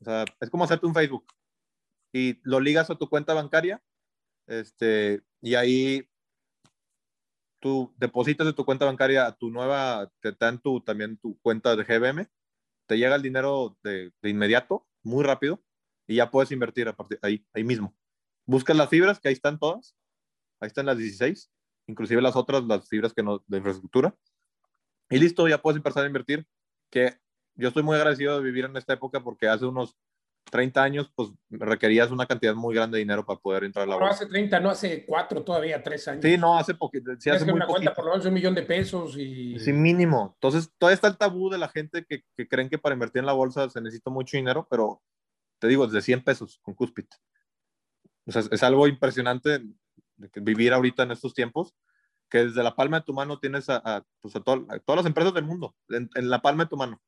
[0.00, 1.26] O sea, es como hacerte un Facebook
[2.12, 3.82] y lo ligas a tu cuenta bancaria,
[4.46, 6.08] este, y ahí
[7.64, 11.74] tú depositas de tu cuenta bancaria a tu nueva, te dan tu, también tu cuenta
[11.74, 12.28] de GBM,
[12.86, 15.64] te llega el dinero de, de inmediato, muy rápido,
[16.06, 17.96] y ya puedes invertir a partir ahí, ahí mismo.
[18.44, 19.96] Buscas las fibras, que ahí están todas,
[20.60, 21.50] ahí están las 16,
[21.86, 24.14] inclusive las otras, las fibras que no, de infraestructura,
[25.08, 26.46] y listo, ya puedes empezar a invertir,
[26.90, 27.18] que
[27.54, 29.96] yo estoy muy agradecido de vivir en esta época porque hace unos
[30.50, 33.96] 30 años, pues requerías una cantidad muy grande de dinero para poder entrar a la
[33.96, 34.08] bolsa.
[34.08, 36.22] No hace 30, no hace 4, todavía 3 años.
[36.22, 37.10] Sí, no, hace poquito.
[37.18, 39.58] Sí, hace muy una cuenta por lo menos un millón de pesos y...
[39.58, 40.32] Sí, mínimo.
[40.34, 43.26] Entonces, todavía está el tabú de la gente que, que, creen que para invertir en
[43.26, 45.02] la bolsa se necesita mucho dinero, pero
[45.58, 47.08] te digo, desde 100 pesos con Cuspit.
[48.26, 49.60] O sea, es algo impresionante
[50.36, 51.74] vivir ahorita en estos tiempos,
[52.30, 55.34] que desde la palma de tu mano tienes a, a, pues a, todas las empresas
[55.34, 57.00] del mundo, en, en la palma de tu mano.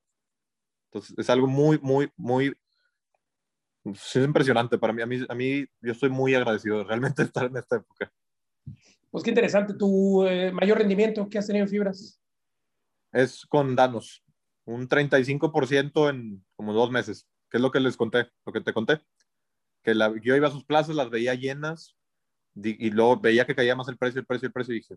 [0.91, 2.57] Entonces, es algo muy, muy, muy
[3.93, 5.03] es impresionante para mí.
[5.03, 5.25] A, mí.
[5.29, 8.13] a mí, yo estoy muy agradecido de realmente estar en esta época.
[9.11, 9.75] Pues qué interesante.
[9.75, 12.21] ¿Tu eh, mayor rendimiento que has tenido en fibras?
[13.13, 14.23] Es con Danos,
[14.65, 18.73] un 35% en como dos meses, que es lo que les conté, lo que te
[18.73, 19.01] conté.
[19.83, 21.97] Que la, yo iba a sus plazas, las veía llenas
[22.55, 24.97] y, y luego veía que caía más el precio, el precio, el precio y dije,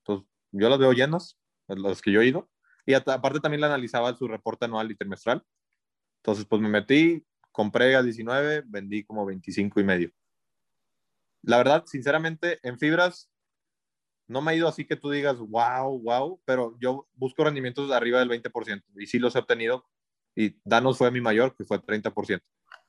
[0.00, 2.50] entonces yo las veo llenas, las que yo he ido.
[2.86, 5.44] Y aparte también la analizaba su reporte anual y trimestral.
[6.22, 10.10] Entonces, pues me metí, compré a 19, vendí como 25 y medio.
[11.42, 13.30] La verdad, sinceramente, en fibras
[14.30, 17.96] no me ha ido así que tú digas, wow, wow, pero yo busco rendimientos de
[17.96, 19.84] arriba del 20% y sí los he obtenido.
[20.36, 22.40] Y Danos fue mi mayor, que fue 30%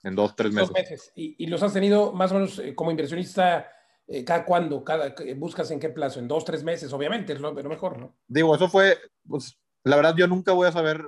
[0.03, 0.69] en dos, tres meses.
[0.69, 1.11] Dos meses.
[1.15, 3.67] ¿Y, los has tenido más o menos eh, como inversionista
[4.07, 4.83] eh, cada cuándo?
[4.83, 6.19] Cada, ¿Buscas en qué plazo?
[6.19, 8.15] En dos, tres meses, obviamente, es lo, mejor, ¿no?
[8.27, 11.03] Digo, eso fue, pues, la verdad, yo nunca voy a saber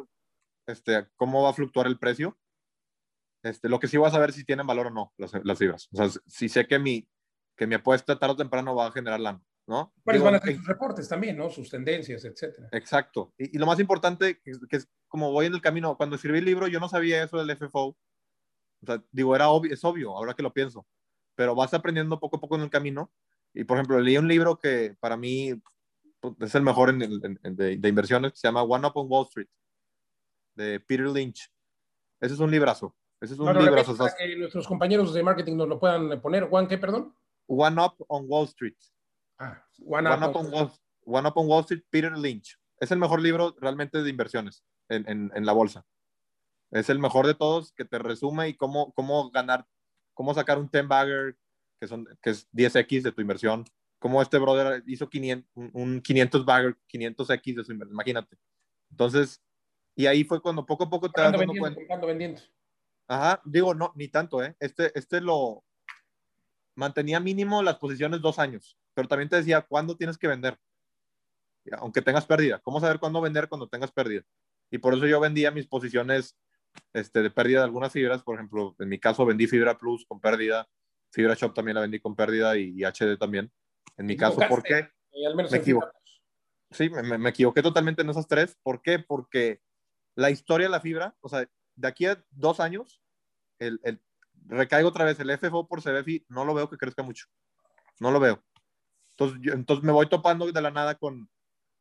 [0.66, 2.38] este, cómo va a fluctuar el precio.
[3.44, 5.90] Este, lo que sí voy a saber si tienen valor o no las, las fibras.
[5.92, 7.08] O sea, si sé que mi,
[7.56, 9.42] que mi apuesta tarde o temprano va a generar lana.
[9.66, 9.94] ¿no?
[10.04, 11.50] Pero van a hacer sus reportes también, ¿no?
[11.50, 12.68] Sus tendencias, etcétera.
[12.72, 13.34] Exacto.
[13.38, 16.46] Y, lo más importante, que, que, es como voy en el camino, cuando escribí el
[16.46, 17.86] libro yo no sabía eso del FFO.
[17.88, 20.86] O sea, digo, era obvio, es obvio, ahora que lo pienso.
[21.36, 23.12] Pero vas aprendiendo poco a poco en el camino.
[23.54, 25.54] Y, por ejemplo, leí un libro que para mí
[26.20, 29.48] pues, es el mejor en, de, inversiones, que se llama One Up on Wall Street,
[30.56, 31.50] de Peter Lynch.
[32.20, 32.96] Ese es un librazo.
[33.24, 33.96] Ese es un librazo.
[33.96, 36.44] Para que nuestros compañeros de marketing nos lo puedan poner.
[36.50, 37.16] Juan, ¿qué, perdón?
[37.48, 38.76] One Up on Wall Street.
[39.40, 40.36] Ah, One, Up,
[41.38, 42.60] on Wall, Street, Peter Lynch.
[42.82, 45.86] Es el mejor libro realmente de inversiones en, en, la bolsa.
[46.72, 49.66] Es el mejor de todos que te resume y cómo, cómo ganar,
[50.14, 51.38] cómo sacar un 10 bagger,
[51.80, 53.64] que, son, que es 10x de tu inversión.
[54.00, 58.38] Cómo este brother hizo 500, un 500 bagger, 500x de su inversión, imagínate.
[58.92, 59.42] Entonces,
[59.96, 61.80] y ahí fue cuando poco a poco te das dando cuenta.
[63.08, 64.56] Ajá, digo, no, ni tanto, ¿eh?
[64.60, 65.64] Este, este lo
[66.76, 70.58] mantenía mínimo las posiciones dos años pero también te decía cuándo tienes que vender,
[71.78, 72.60] aunque tengas pérdida.
[72.60, 74.24] ¿Cómo saber cuándo vender cuando tengas pérdida?
[74.72, 76.38] Y por eso yo vendía mis posiciones
[76.94, 78.24] este, de pérdida de algunas fibras.
[78.24, 80.68] Por ejemplo, en mi caso vendí Fibra Plus con pérdida,
[81.12, 83.52] Fibra Shop también la vendí con pérdida y, HD también.
[83.98, 84.90] En mi caso, ¿por qué?
[85.36, 85.88] me equivoqué.
[86.72, 88.58] Sí, me, me, equivoqué totalmente en esas tres.
[88.64, 88.98] ¿Por qué?
[88.98, 89.62] Porque
[90.16, 93.02] la historia de la fibra, o sea, de aquí a dos años,
[93.60, 94.02] el, el,
[94.46, 97.28] recaigo otra vez, el FFO por CBFI, no lo veo que crezca mucho.
[98.00, 98.44] No lo veo.
[99.12, 101.30] Entonces, entonces me voy topando de la nada con,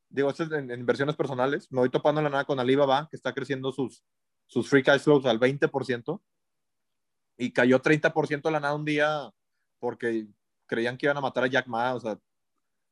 [0.09, 3.17] digo, esto es en, inversiones personales, me voy topando de la nada con Alibaba, que
[3.17, 4.05] está creciendo sus,
[4.47, 6.23] sus free cash flows al 20%,
[7.39, 9.31] y cayó 30% de la nada un día
[9.79, 10.29] porque
[10.67, 12.19] creían que iban a matar a Jack Ma, o sea,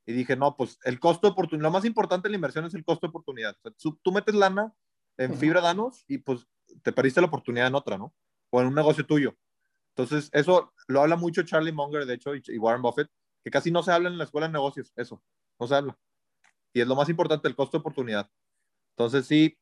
[0.07, 2.75] y dije, no, pues el costo de oportunidad, lo más importante en la inversión es
[2.75, 3.57] el costo de oportunidad.
[3.63, 4.75] O sea, tú, metes lana
[5.17, 6.47] en fibra danos y pues
[6.83, 8.15] te perdiste la oportunidad en otra, ¿no?
[8.51, 9.37] O en un negocio tuyo.
[9.97, 13.11] Entonces, eso lo habla mucho Charlie Munger, de hecho, y Warren Buffett,
[13.45, 15.23] que casi no se habla en la escuela de negocios, eso,
[15.59, 15.99] no se habla.
[16.73, 18.31] Y es lo más importante, el costo de oportunidad.
[18.97, 19.59] Entonces, sí,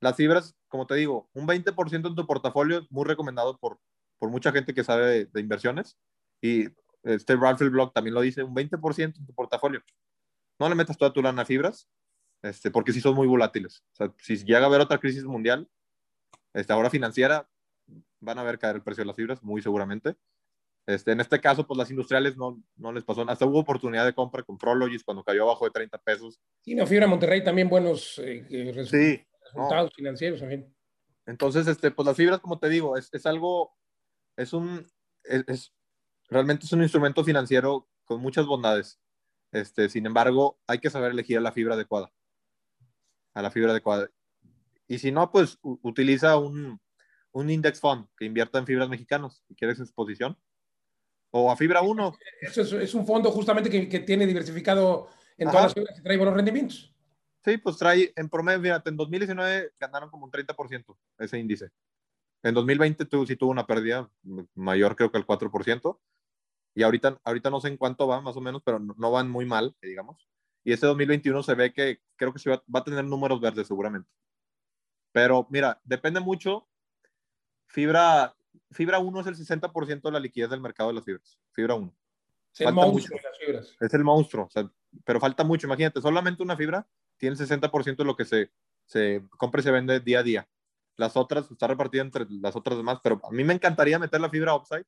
[0.00, 3.78] las fibras, como te digo, un 20% en tu portafolio es muy recomendado por,
[4.18, 5.98] por mucha gente que sabe de, inversiones.
[6.40, 6.66] Y
[7.02, 9.82] este Ralph blog también lo dice, un 20% en tu portafolio.
[10.58, 11.88] No le metas toda tu lana a fibras,
[12.42, 13.82] este, porque sí son muy volátiles.
[13.92, 15.68] O sea, si llega a haber otra crisis mundial,
[16.56, 17.46] este, ahora financiera,
[18.18, 20.16] van a ver caer el precio de las fibras, muy seguramente.
[20.86, 23.28] Este, en este caso, pues las industriales no, no les pasó.
[23.28, 26.40] Hasta hubo oportunidad de compra con Prologis cuando cayó abajo de 30 pesos.
[26.62, 30.74] Sí, no, Fibra Monterrey también buenos eh, resultados financieros, en
[31.26, 33.76] Entonces, este, pues las fibras, como te digo, es, es algo,
[34.36, 34.86] es un,
[35.24, 35.74] es,
[36.30, 38.98] realmente es un instrumento financiero con muchas bondades.
[39.52, 42.10] Este, sin embargo, hay que saber elegir a la fibra adecuada.
[43.34, 44.08] A la fibra adecuada.
[44.88, 46.80] Y si no, pues utiliza un,
[47.32, 50.38] un index fund que invierta en fibras mexicanos y quieres exposición
[51.30, 52.14] o a fibra 1.
[52.40, 56.16] Eso es, un fondo justamente que, que tiene diversificado en todas las fibras y trae
[56.16, 56.92] buenos rendimientos.
[57.44, 61.70] Sí, pues trae en promedio, fíjate, en 2019 ganaron como un 30% ese índice.
[62.42, 64.10] En 2020 tuvo, sí tuvo una pérdida
[64.54, 65.98] mayor, creo que el 4%.
[66.74, 69.46] Y ahorita, ahorita no sé en cuánto va, más o menos, pero no, van muy
[69.46, 70.28] mal, digamos.
[70.64, 73.66] Y este 2021 se ve que creo que se va, va a tener números verdes
[73.66, 74.10] seguramente.
[75.16, 76.68] Pero mira, depende mucho.
[77.64, 78.36] Fibra,
[78.70, 81.38] fibra 1 es el 60% de la liquidez del mercado de las fibras.
[81.52, 81.96] Fibra 1.
[82.52, 83.76] Es el monstruo de las fibras.
[83.80, 84.50] Es el monstruo,
[85.06, 85.66] pero falta mucho.
[85.66, 88.52] Imagínate, solamente una fibra tiene el 60% de lo que se,
[88.84, 90.48] se compra y se vende día a día.
[90.96, 94.28] Las otras, está repartida entre las otras demás, pero a mí me encantaría meter la
[94.28, 94.84] fibra upside,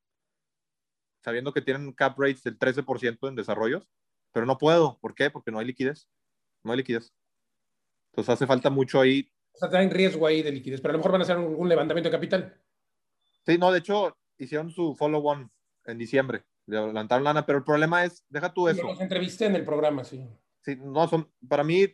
[1.24, 3.88] sabiendo que tienen cap rates del 13% en desarrollos,
[4.32, 4.98] pero no puedo.
[5.00, 5.30] ¿Por qué?
[5.30, 6.06] Porque no hay liquidez.
[6.64, 7.14] No hay liquidez.
[8.10, 9.32] Entonces hace falta mucho ahí.
[9.58, 11.68] O sea, tienen riesgo ahí de liquidez, pero a lo mejor van a hacer un
[11.68, 12.62] levantamiento de capital.
[13.44, 15.50] Sí, no, de hecho, hicieron su follow-on
[15.86, 16.44] en diciembre.
[16.66, 18.84] Le adelantaron lana, pero el problema es, deja tú eso.
[18.84, 20.24] Los entrevisté en el programa, sí.
[20.62, 21.92] Sí, no, son, para mí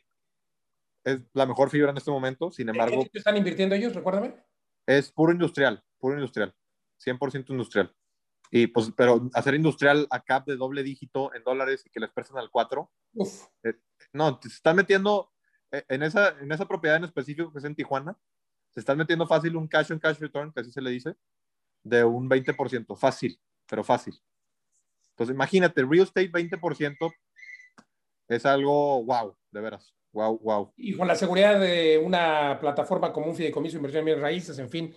[1.05, 3.03] es la mejor fibra en este momento, sin embargo.
[3.11, 3.95] ¿Qué están invirtiendo ellos?
[3.95, 4.35] Recuérdame.
[4.85, 6.55] Es puro industrial, puro industrial,
[7.03, 7.95] 100% industrial.
[8.51, 12.11] Y pues, pero hacer industrial a cap de doble dígito en dólares y que les
[12.11, 12.93] presten al 4.
[13.15, 13.47] Uf.
[13.63, 13.75] Eh,
[14.13, 15.33] no, se están metiendo
[15.89, 18.17] en esa, en esa propiedad en específico que es en Tijuana,
[18.73, 21.15] se están metiendo fácil un cash on cash return, que así se le dice,
[21.83, 24.21] de un 20%, fácil, pero fácil.
[25.11, 27.13] Entonces, imagínate, real estate 20%,
[28.29, 29.95] es algo wow, de veras.
[30.13, 30.73] Wow, wow.
[30.77, 34.71] Y con la seguridad de una plataforma como un fideicomiso de inversión en raíces, en
[34.71, 34.95] fin,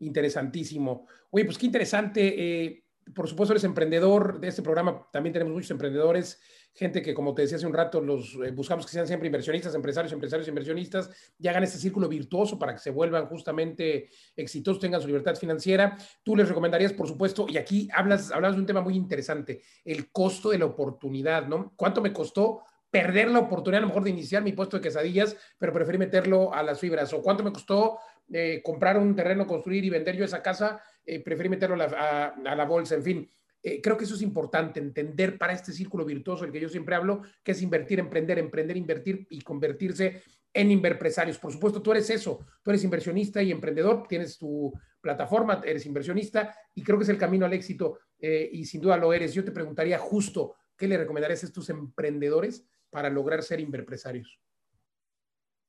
[0.00, 1.06] interesantísimo.
[1.30, 2.64] Oye, pues qué interesante.
[2.64, 2.84] Eh,
[3.14, 5.08] por supuesto, eres emprendedor de este programa.
[5.12, 6.40] También tenemos muchos emprendedores,
[6.76, 9.74] gente que, como te decía hace un rato, los eh, buscamos que sean siempre inversionistas,
[9.74, 15.00] empresarios, empresarios, inversionistas, y hagan este círculo virtuoso para que se vuelvan justamente exitosos, tengan
[15.00, 15.96] su libertad financiera.
[16.22, 20.10] Tú les recomendarías, por supuesto, y aquí hablas, hablas de un tema muy interesante, el
[20.12, 21.72] costo de la oportunidad, ¿no?
[21.76, 22.62] ¿Cuánto me costó?
[22.88, 26.54] perder la oportunidad a lo mejor de iniciar mi puesto de quesadillas, pero preferí meterlo
[26.54, 27.12] a las fibras.
[27.12, 27.98] ¿O cuánto me costó
[28.32, 30.80] eh, comprar un terreno, construir y vender yo esa casa?
[31.04, 33.30] Eh, preferí meterlo a la, bolsa, en fin.
[33.66, 36.94] Eh, creo que eso es importante, entender para este círculo virtuoso del que yo siempre
[36.94, 40.22] hablo, que es invertir, emprender, emprender, invertir y convertirse
[40.54, 41.36] en inverpresarios.
[41.36, 46.54] Por supuesto, tú eres eso, tú eres inversionista y emprendedor, tienes tu plataforma, eres inversionista
[46.76, 49.34] y creo que es el camino al éxito y sin duda lo eres.
[49.34, 54.38] Yo te preguntaría justo, ¿qué le recomendarías a estos emprendedores para lograr ser inverpresarios?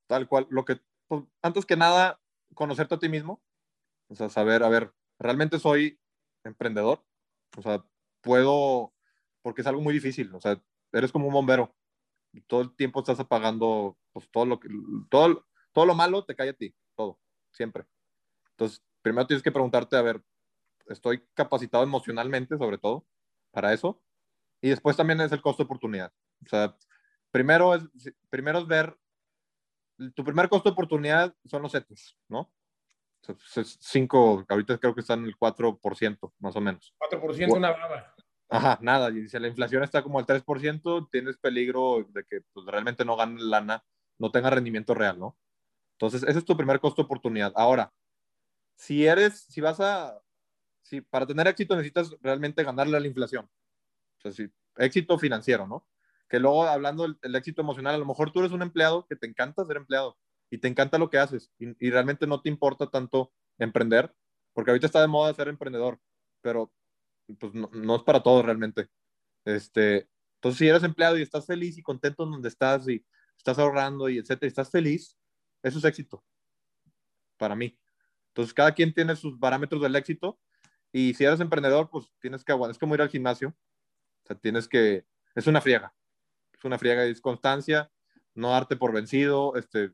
[0.05, 2.21] Tal cual, lo que, pues, antes que nada,
[2.53, 3.41] conocerte a ti mismo,
[4.07, 5.99] o sea, saber, a ver, realmente soy
[6.43, 7.03] emprendedor,
[7.55, 7.83] o sea,
[8.21, 8.93] puedo,
[9.41, 11.75] porque es algo muy difícil, o sea, eres como un bombero,
[12.47, 14.69] todo el tiempo estás apagando, pues todo lo que,
[15.09, 17.19] todo, todo lo malo te cae a ti, todo,
[17.51, 17.85] siempre.
[18.51, 20.23] Entonces, primero tienes que preguntarte, a ver,
[20.87, 23.05] estoy capacitado emocionalmente, sobre todo,
[23.51, 24.01] para eso,
[24.61, 26.13] y después también es el costo de oportunidad.
[26.45, 26.75] O sea,
[27.31, 27.83] primero es,
[28.29, 28.97] primero es ver,
[30.15, 32.51] tu primer costo de oportunidad son los CETES, ¿no?
[33.79, 36.93] Cinco, ahorita creo que están en el 4%, más o menos.
[36.99, 38.15] 4% una baba.
[38.49, 42.65] Ajá, nada, y si la inflación está como al 3%, tienes peligro de que pues,
[42.65, 43.83] realmente no gane lana,
[44.17, 45.37] no tenga rendimiento real, ¿no?
[45.93, 47.51] Entonces, ese es tu primer costo oportunidad.
[47.55, 47.91] Ahora,
[48.75, 50.21] si eres, si vas a,
[50.81, 53.45] si para tener éxito necesitas realmente ganarle a la inflación.
[53.45, 55.85] O sea, si, éxito financiero, ¿no?
[56.27, 59.27] que luego hablando del, éxito emocional, a lo mejor tú eres un empleado que te
[59.27, 60.17] encanta ser empleado
[60.49, 64.13] y te encanta lo que haces y, realmente no te importa tanto emprender,
[64.53, 65.99] porque ahorita está de moda ser emprendedor,
[66.41, 66.71] pero
[67.39, 68.89] pues no, es para todo realmente.
[69.45, 73.05] Este, entonces, si eres empleado y estás feliz y contento en donde estás y
[73.37, 75.17] estás ahorrando y etcétera, y estás feliz,
[75.63, 76.23] eso es éxito
[77.37, 77.77] para mí.
[78.29, 80.39] Entonces, cada quien tiene sus parámetros del éxito
[80.91, 82.71] y si eres emprendedor, pues tienes que aguantar.
[82.71, 83.55] Es como ir al gimnasio.
[84.41, 85.05] Tienes que,
[85.35, 85.93] es una friega
[86.57, 87.91] es una friega de constancia,
[88.33, 89.91] no darte por vencido, este,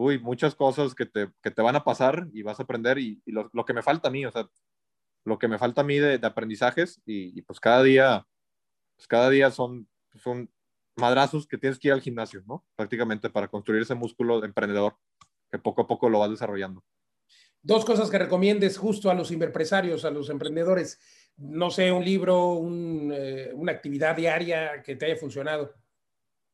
[0.00, 3.22] uy, muchas cosas que te, que te van a pasar y vas a aprender y,
[3.26, 4.48] lo, lo, que me falta a mí, o sea,
[5.24, 8.26] lo que me falta a mí de, de aprendizajes y, pues cada día,
[8.96, 10.50] pues cada día son, son
[10.96, 12.64] madrazos que tienes que ir al gimnasio, ¿no?
[12.76, 14.96] Prácticamente para construir ese músculo emprendedor
[15.50, 16.82] que poco a poco lo vas desarrollando.
[17.62, 20.98] Dos cosas que recomiendes justo a los inverpresarios, a los emprendedores.
[21.36, 25.74] No sé, un libro, un, eh, una actividad diaria que te haya funcionado.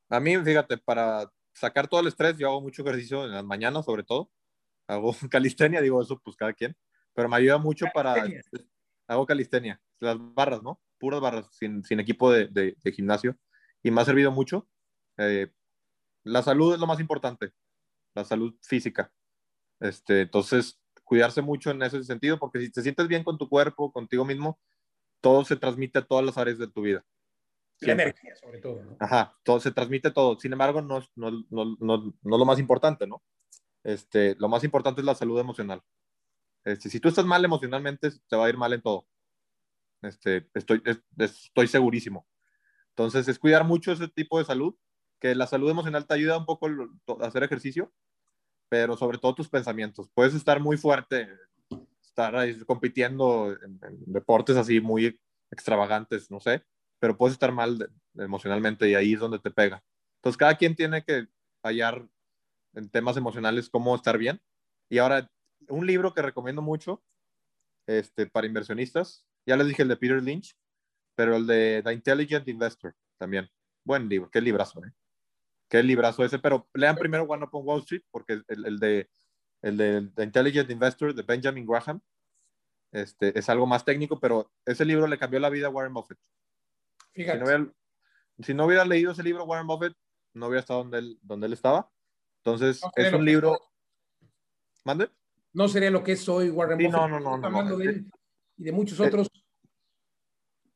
[0.09, 3.85] A mí, fíjate, para sacar todo el estrés, yo hago mucho ejercicio en las mañanas,
[3.85, 4.31] sobre todo.
[4.87, 6.77] Hago calistenia, digo eso, pues cada quien.
[7.15, 8.15] Pero me ayuda mucho para.
[9.09, 10.81] Hago calistenia, las barras, ¿no?
[10.99, 13.37] Puras barras, sin, sin equipo de, de, gimnasio.
[13.83, 14.69] Y me ha servido mucho.
[15.17, 15.51] Eh,
[16.25, 17.53] la salud es lo más importante,
[18.15, 19.13] la salud física.
[19.81, 23.93] Este, entonces, cuidarse mucho en ese sentido, porque si te sientes bien con tu cuerpo,
[23.93, 24.59] contigo mismo,
[25.21, 27.05] todo se transmite a todas las áreas de tu vida.
[27.81, 28.83] La energía, sobre todo.
[28.83, 28.97] ¿no?
[28.99, 30.39] Ajá, todo, se transmite todo.
[30.39, 33.23] Sin embargo, no, no, no, no, es lo más importante, ¿no?
[33.85, 35.83] Este, lo más importante es la salud emocional.
[36.65, 39.07] Este, si tú estás mal emocionalmente, te va a ir mal en todo.
[40.03, 40.83] Este, estoy,
[41.19, 42.27] estoy segurísimo.
[42.91, 44.75] Entonces, es cuidar mucho ese tipo de salud,
[45.21, 46.69] que la salud emocional te ayuda un poco
[47.21, 47.93] a hacer ejercicio,
[48.69, 50.11] pero sobre todo tus pensamientos.
[50.15, 51.29] Puedes estar muy fuerte,
[52.03, 56.65] estar ahí compitiendo en deportes así muy extravagantes, no sé,
[56.99, 59.83] pero puedes estar mal emocionalmente y ahí es donde te pega.
[60.17, 61.29] Entonces, cada quien tiene que
[61.63, 62.07] hallar
[62.75, 64.41] en temas emocionales cómo estar bien.
[64.89, 65.31] Y ahora,
[65.69, 67.03] un libro que recomiendo mucho
[67.87, 70.57] este, para inversionistas, ya les dije el de Peter Lynch,
[71.15, 73.49] pero el de The Intelligent Investor también.
[73.85, 74.93] Buen libro, qué librazo, ¿eh?
[75.69, 79.11] Qué librazo ese, pero lean primero One Up on Wall Street, porque el, el de
[79.63, 82.01] el de The Intelligent Investor de Benjamin Graham
[82.93, 86.19] este, es algo más técnico, pero ese libro le cambió la vida a Warren Buffett.
[87.17, 89.95] Si no, hubiera, leído ese libro, Warren Buffett
[90.35, 91.91] no hubiera estado donde él, donde él estaba.
[92.39, 93.59] Entonces, es un libro.
[94.85, 95.11] ¿Mande?
[95.53, 96.93] No sería lo que es hoy Warren Buffett.
[96.93, 97.39] No, no, no.
[97.39, 98.11] no, de él
[98.59, 99.29] y de muchos otros.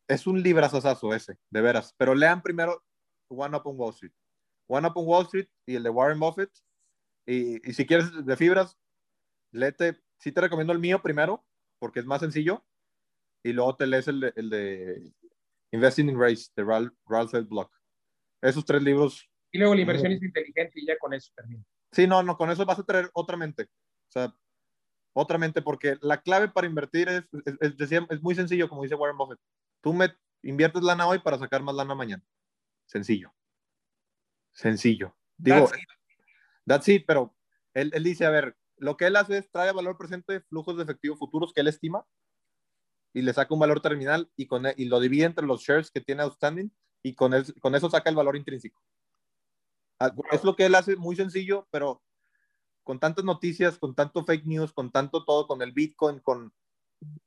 [0.08, 1.94] Es un librazazazo ese, de veras.
[1.96, 2.82] Pero lean primero
[3.28, 4.12] One Up on Wall Street.
[4.66, 6.50] One Up on Wall Street y el de Warren Buffett.
[7.26, 8.76] Y, y si quieres de fibras,
[9.52, 10.00] léete.
[10.18, 11.44] Sí te recomiendo el mío primero,
[11.78, 12.64] porque es más sencillo.
[13.42, 15.12] Y luego te lees el de, el de
[15.72, 17.72] Investing in Race de Ralph, Ralph Block.
[18.42, 19.28] esos tres libros.
[19.52, 21.64] Y luego la inversión es inteligente y ya con eso termina.
[21.92, 23.64] Sí, no, no, con eso vas a traer otra mente.
[23.64, 24.34] O sea,
[25.12, 27.24] otra mente, porque la clave para invertir es,
[27.60, 29.40] es, es, muy sencillo, como dice Warren Buffett.
[29.80, 30.12] Tú me
[30.42, 32.24] inviertes lana hoy para sacar más lana mañana.
[32.86, 33.32] Sencillo.
[34.52, 35.16] Sencillo.
[35.36, 35.88] Digo, that's it,
[36.66, 37.34] that's it pero
[37.74, 40.82] él, él, dice, a ver, lo que él hace es trae valor presente flujos de
[40.82, 42.04] efectivo futuros que él estima
[43.12, 45.90] y le saca un valor terminal y, con, e, y lo divide entre los shares
[45.90, 48.80] que tiene outstanding y con, con eso saca el valor intrínseco.
[49.98, 52.02] Ah, es lo que él hace muy sencillo, pero
[52.82, 56.52] con tantas noticias, con tanto fake news, con tanto todo, con el Bitcoin, con,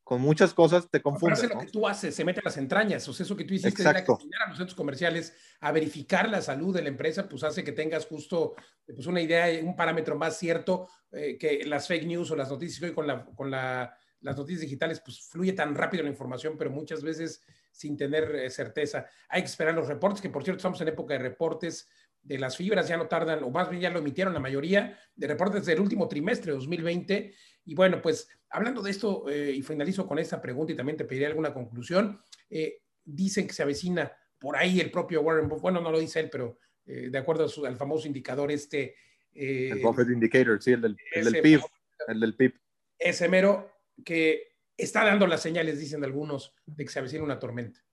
[0.04, 1.34] con muchas cosas, te confunde.
[1.34, 3.08] Hace lo que tú haces, se mete a las entrañas.
[3.08, 6.74] O sea, eso que tú hiciste de a los centros comerciales a verificar la salud
[6.74, 8.56] de la empresa, pues hace que tengas justo
[8.86, 12.82] pues, una idea, un parámetro más cierto eh, que las fake news o las noticias
[12.82, 16.72] hoy con, la, con la, las noticias digitales, pues fluye tan rápido la información, pero
[16.72, 19.06] muchas veces sin tener eh, certeza.
[19.30, 21.90] Hay que esperar los reportes, que por cierto estamos en época de reportes
[22.22, 25.28] de las fibras ya no tardan, o más bien ya lo emitieron la mayoría de
[25.28, 27.34] reportes del último trimestre de 2020.
[27.66, 31.04] Y bueno, pues hablando de esto, eh, y finalizo con esta pregunta y también te
[31.04, 34.10] pediré alguna conclusión, eh, dicen que se avecina
[34.40, 37.78] por ahí el propio Warren Buffett, bueno, no lo dice él, pero de acuerdo al
[37.78, 38.94] famoso indicador este...
[39.34, 41.62] el Buffett Indicator, sí, el del, el del PIB,
[42.10, 42.54] el del PIB.
[43.00, 43.73] Ese mero
[44.04, 47.84] que está dando las señales, dicen algunos, de que se avecina una tormenta.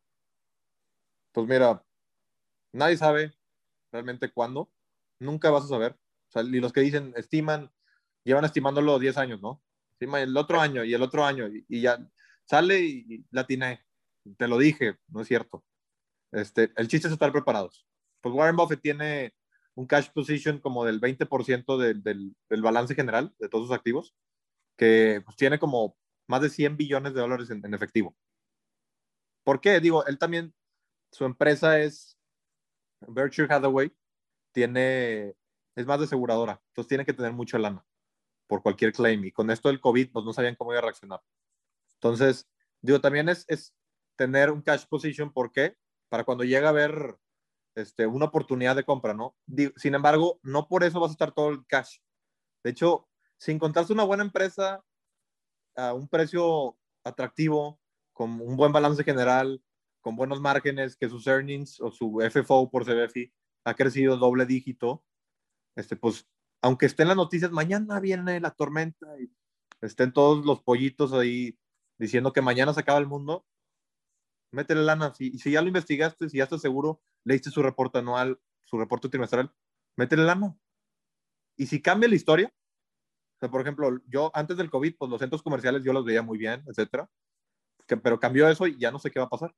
[1.33, 1.85] Pues mira,
[2.73, 3.35] nadie sabe,
[3.93, 4.71] realmente cuándo,
[5.19, 5.93] nunca vas a saber.
[6.29, 7.71] O sea, y los que dicen, estiman,
[8.25, 9.63] llevan estimándolo 10 años, ¿no?
[9.93, 11.99] Estima el otro año y el otro año y, ya
[12.45, 13.85] sale y, la atiné.
[14.37, 15.65] Te lo dije, no es cierto.
[16.33, 17.87] Este, el chiste es estar preparados.
[18.21, 19.35] Pues Warren Buffett tiene
[19.75, 24.15] un cash position como del 20% del, del, balance general de todos sus activos,
[24.81, 25.95] que pues, tiene como
[26.27, 28.17] más de 100 billones de dólares en, en efectivo.
[29.45, 29.79] ¿Por qué?
[29.79, 30.55] Digo, él también,
[31.13, 32.19] su empresa es
[33.07, 33.95] Berkshire Hathaway
[34.53, 35.37] tiene,
[35.77, 37.85] es más de aseguradora, entonces tiene que tener mucha lana
[38.47, 39.23] por cualquier claim.
[39.23, 41.21] Y con esto del COVID, pues no sabían cómo iba a reaccionar.
[41.97, 42.49] Entonces,
[42.81, 43.75] digo, también es, es
[44.17, 45.77] tener un cash position, ¿por qué?
[46.09, 47.19] Para cuando llega a haber
[47.75, 49.37] este, una oportunidad de compra, ¿no?
[49.77, 51.99] sin embargo, no por eso vas a estar todo el cash.
[52.65, 53.10] De hecho,
[53.41, 54.85] si encontraste una buena empresa
[55.75, 57.81] a un precio atractivo,
[58.13, 59.63] con un buen balance general,
[60.03, 63.33] con buenos márgenes, que sus earnings o su FFO por CBFI
[63.65, 65.03] ha crecido doble dígito,
[65.75, 66.29] este, pues,
[66.61, 69.33] aunque estén las noticias, mañana viene la tormenta y
[69.81, 71.59] estén todos los pollitos ahí
[71.99, 73.47] diciendo que mañana se acaba el mundo,
[74.53, 75.15] métele lana.
[75.15, 79.09] Si, si ya lo investigaste, si ya estás seguro, leíste su reporte anual, su reporte
[79.09, 79.51] trimestral,
[79.97, 80.59] métele lana.
[81.57, 82.53] Y si cambia la historia,
[83.41, 86.21] o sea, por ejemplo, yo antes del COVID, pues los centros comerciales yo los veía
[86.21, 87.09] muy bien, etcétera,
[88.03, 89.55] pero cambió eso y ya no sé qué va a pasar.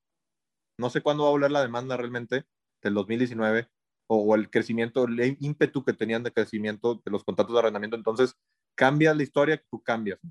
[0.79, 2.47] No sé cuándo va a volver la demanda realmente
[2.81, 3.69] del 2019
[4.07, 7.97] o, el crecimiento, el ímpetu que tenían de crecimiento de los contratos de arrendamiento.
[7.97, 8.37] Entonces,
[8.77, 10.21] cambia la historia que tú cambias.
[10.23, 10.29] O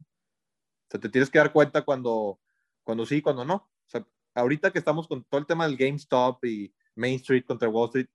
[0.90, 2.40] sea, te tienes que dar cuenta cuando,
[2.84, 3.56] cuando sí, cuando no.
[3.56, 7.68] O sea, ahorita que estamos con todo el tema del GameStop y Main Street contra
[7.68, 8.08] Wall Street,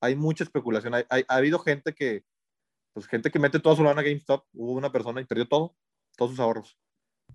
[0.00, 0.94] hay mucha especulación.
[0.94, 2.24] Hay, ha habido gente que,
[2.92, 4.46] pues gente que mete toda su lana a GameStop.
[4.52, 5.76] Hubo una persona y perdió todo,
[6.16, 6.78] todos sus ahorros.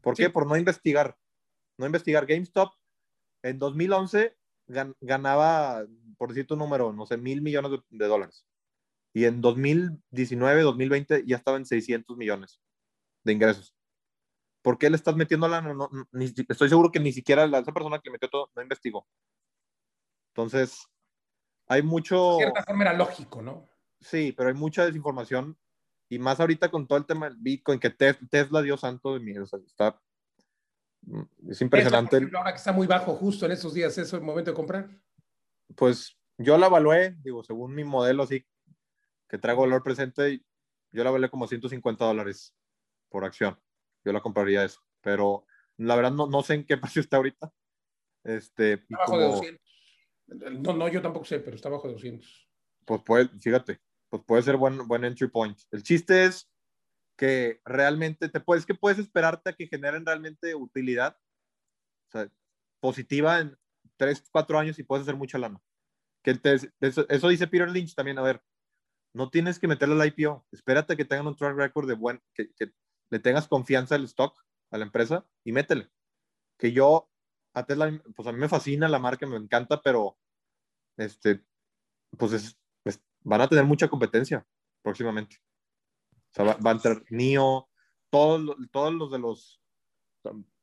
[0.01, 0.29] ¿Por qué?
[0.29, 1.17] Por no investigar.
[1.77, 2.25] No investigar.
[2.25, 2.73] GameStop
[3.43, 4.37] en 2011
[4.67, 5.85] ganaba,
[6.17, 8.45] por decir tu número, no sé, mil millones de, dólares.
[9.13, 12.59] Y en 2019, 2020 ya estaba en 600 millones
[13.23, 13.73] de ingresos.
[14.61, 15.61] ¿Por qué le estás metiendo la...
[15.61, 19.07] No, estoy seguro que ni siquiera la, esa persona que metió todo no investigó.
[20.33, 20.85] Entonces,
[21.67, 22.33] hay mucho...
[22.33, 23.69] De cierta forma era lógico, ¿no?
[23.99, 25.57] Sí, pero hay mucha desinformación.
[26.09, 29.37] Y más ahorita con todo el tema del Bitcoin, que Tesla, dio santo de mí.
[29.37, 29.99] O sea, está
[31.07, 32.17] Mm, es impresionante.
[32.35, 34.89] ahora que está muy bajo justo en estos días, ¿es el momento de comprar?
[35.75, 38.45] Pues yo la evalué, digo, según mi modelo, así
[39.29, 40.43] que traigo valor presente,
[40.91, 42.55] yo la evalué como 150 dólares
[43.09, 43.57] por acción.
[44.03, 45.45] Yo la compraría eso, pero
[45.77, 47.51] la verdad no, no sé en qué precio está ahorita.
[48.23, 49.61] Este, está bajo de 200.
[50.59, 52.49] No, no, yo tampoco sé, pero está bajo de 200.
[52.85, 53.79] Pues puede, fíjate,
[54.09, 55.57] pues puede ser buen, buen entry point.
[55.71, 56.49] El chiste es
[57.17, 61.17] que realmente te puedes, que puedes esperarte a que generen realmente utilidad
[62.07, 62.31] o sea,
[62.79, 63.57] positiva en
[63.97, 65.59] 3, 4 años y puedes hacer mucha lana.
[66.23, 66.39] Que
[66.81, 68.43] eso, dice Peter Lynch también, a ver,
[69.13, 72.53] no tienes que meterle al IPO, espérate que tengan un track record de buen, que,
[72.53, 72.71] que
[73.09, 74.37] le tengas confianza al stock,
[74.71, 75.89] a la empresa y métele.
[76.57, 77.09] Que yo,
[77.53, 80.17] a Tesla, pues a mí me fascina la marca, me encanta, pero
[80.97, 81.43] este,
[82.17, 82.57] pues
[83.27, 84.45] van a tener mucha competencia
[84.81, 85.37] próximamente
[86.43, 87.67] va, a entrar NIO,
[88.09, 89.61] todos, todos los de los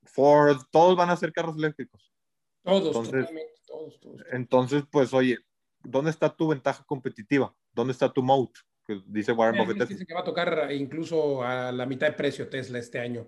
[0.04, 2.12] Ford, todos van a ser carros eléctricos.
[2.62, 4.00] Todos, entonces, totalmente, todos,
[4.32, 5.38] Entonces, pues, oye,
[5.82, 7.54] ¿dónde está tu ventaja competitiva?
[7.72, 8.50] ¿Dónde está tu moat?
[8.86, 9.88] Que dice Warren Buffett.
[9.88, 13.26] Dice que va a tocar incluso a la mitad de precio Tesla este año.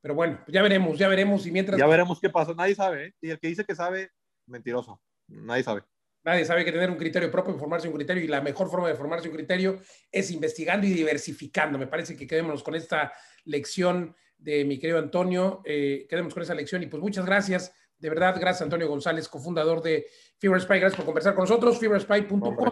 [0.00, 1.46] Pero bueno, ya veremos, ya veremos.
[1.46, 1.78] Y mientras.
[1.78, 2.54] Ya veremos qué pasa.
[2.54, 3.06] Nadie sabe.
[3.06, 3.14] ¿eh?
[3.20, 4.10] Y el que dice que sabe,
[4.46, 5.00] mentiroso.
[5.28, 5.82] Nadie sabe.
[6.26, 8.96] Nadie sabe que tener un criterio propio, formarse un criterio, y la mejor forma de
[8.96, 11.78] formarse un criterio es investigando y diversificando.
[11.78, 13.12] Me parece que quedémonos con esta
[13.44, 15.62] lección de mi querido Antonio.
[15.64, 17.72] Eh, quedemos con esa lección y pues muchas gracias.
[17.96, 20.08] De verdad, gracias Antonio González, cofundador de
[20.40, 20.80] Fever Spy.
[20.80, 21.78] Gracias por conversar con nosotros.
[21.78, 22.70] Feverspy.com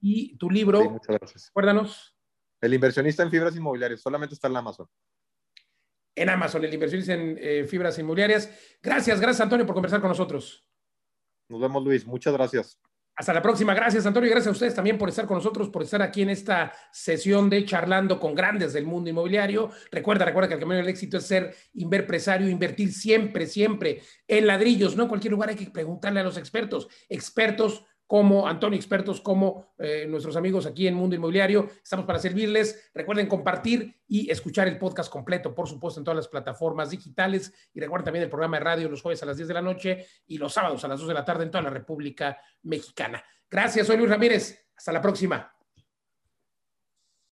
[0.00, 0.90] y tu libro.
[0.90, 1.48] muchas gracias.
[1.50, 2.16] Acuérdanos.
[2.60, 4.00] El inversionista en fibras inmobiliarias.
[4.00, 4.88] Solamente está en Amazon.
[6.16, 8.50] En Amazon, el inversionista en eh, fibras inmobiliarias.
[8.82, 10.68] Gracias, gracias Antonio por conversar con nosotros.
[11.48, 12.04] Nos vemos, Luis.
[12.04, 12.78] Muchas gracias.
[13.18, 13.74] Hasta la próxima.
[13.74, 14.30] Gracias, Antonio.
[14.30, 17.64] Gracias a ustedes también por estar con nosotros, por estar aquí en esta sesión de
[17.64, 19.70] charlando con grandes del mundo inmobiliario.
[19.90, 24.94] Recuerda, recuerda que el camino del éxito es ser inverpresario, invertir siempre, siempre en ladrillos.
[24.94, 26.86] No en cualquier lugar hay que preguntarle a los expertos.
[27.08, 31.68] Expertos como Antonio, expertos como eh, nuestros amigos aquí en Mundo Inmobiliario.
[31.82, 32.90] Estamos para servirles.
[32.94, 37.52] Recuerden compartir y escuchar el podcast completo, por supuesto, en todas las plataformas digitales.
[37.74, 40.06] Y recuerden también el programa de radio los jueves a las 10 de la noche
[40.26, 43.22] y los sábados a las 2 de la tarde en toda la República Mexicana.
[43.50, 44.68] Gracias, soy Luis Ramírez.
[44.74, 45.57] Hasta la próxima.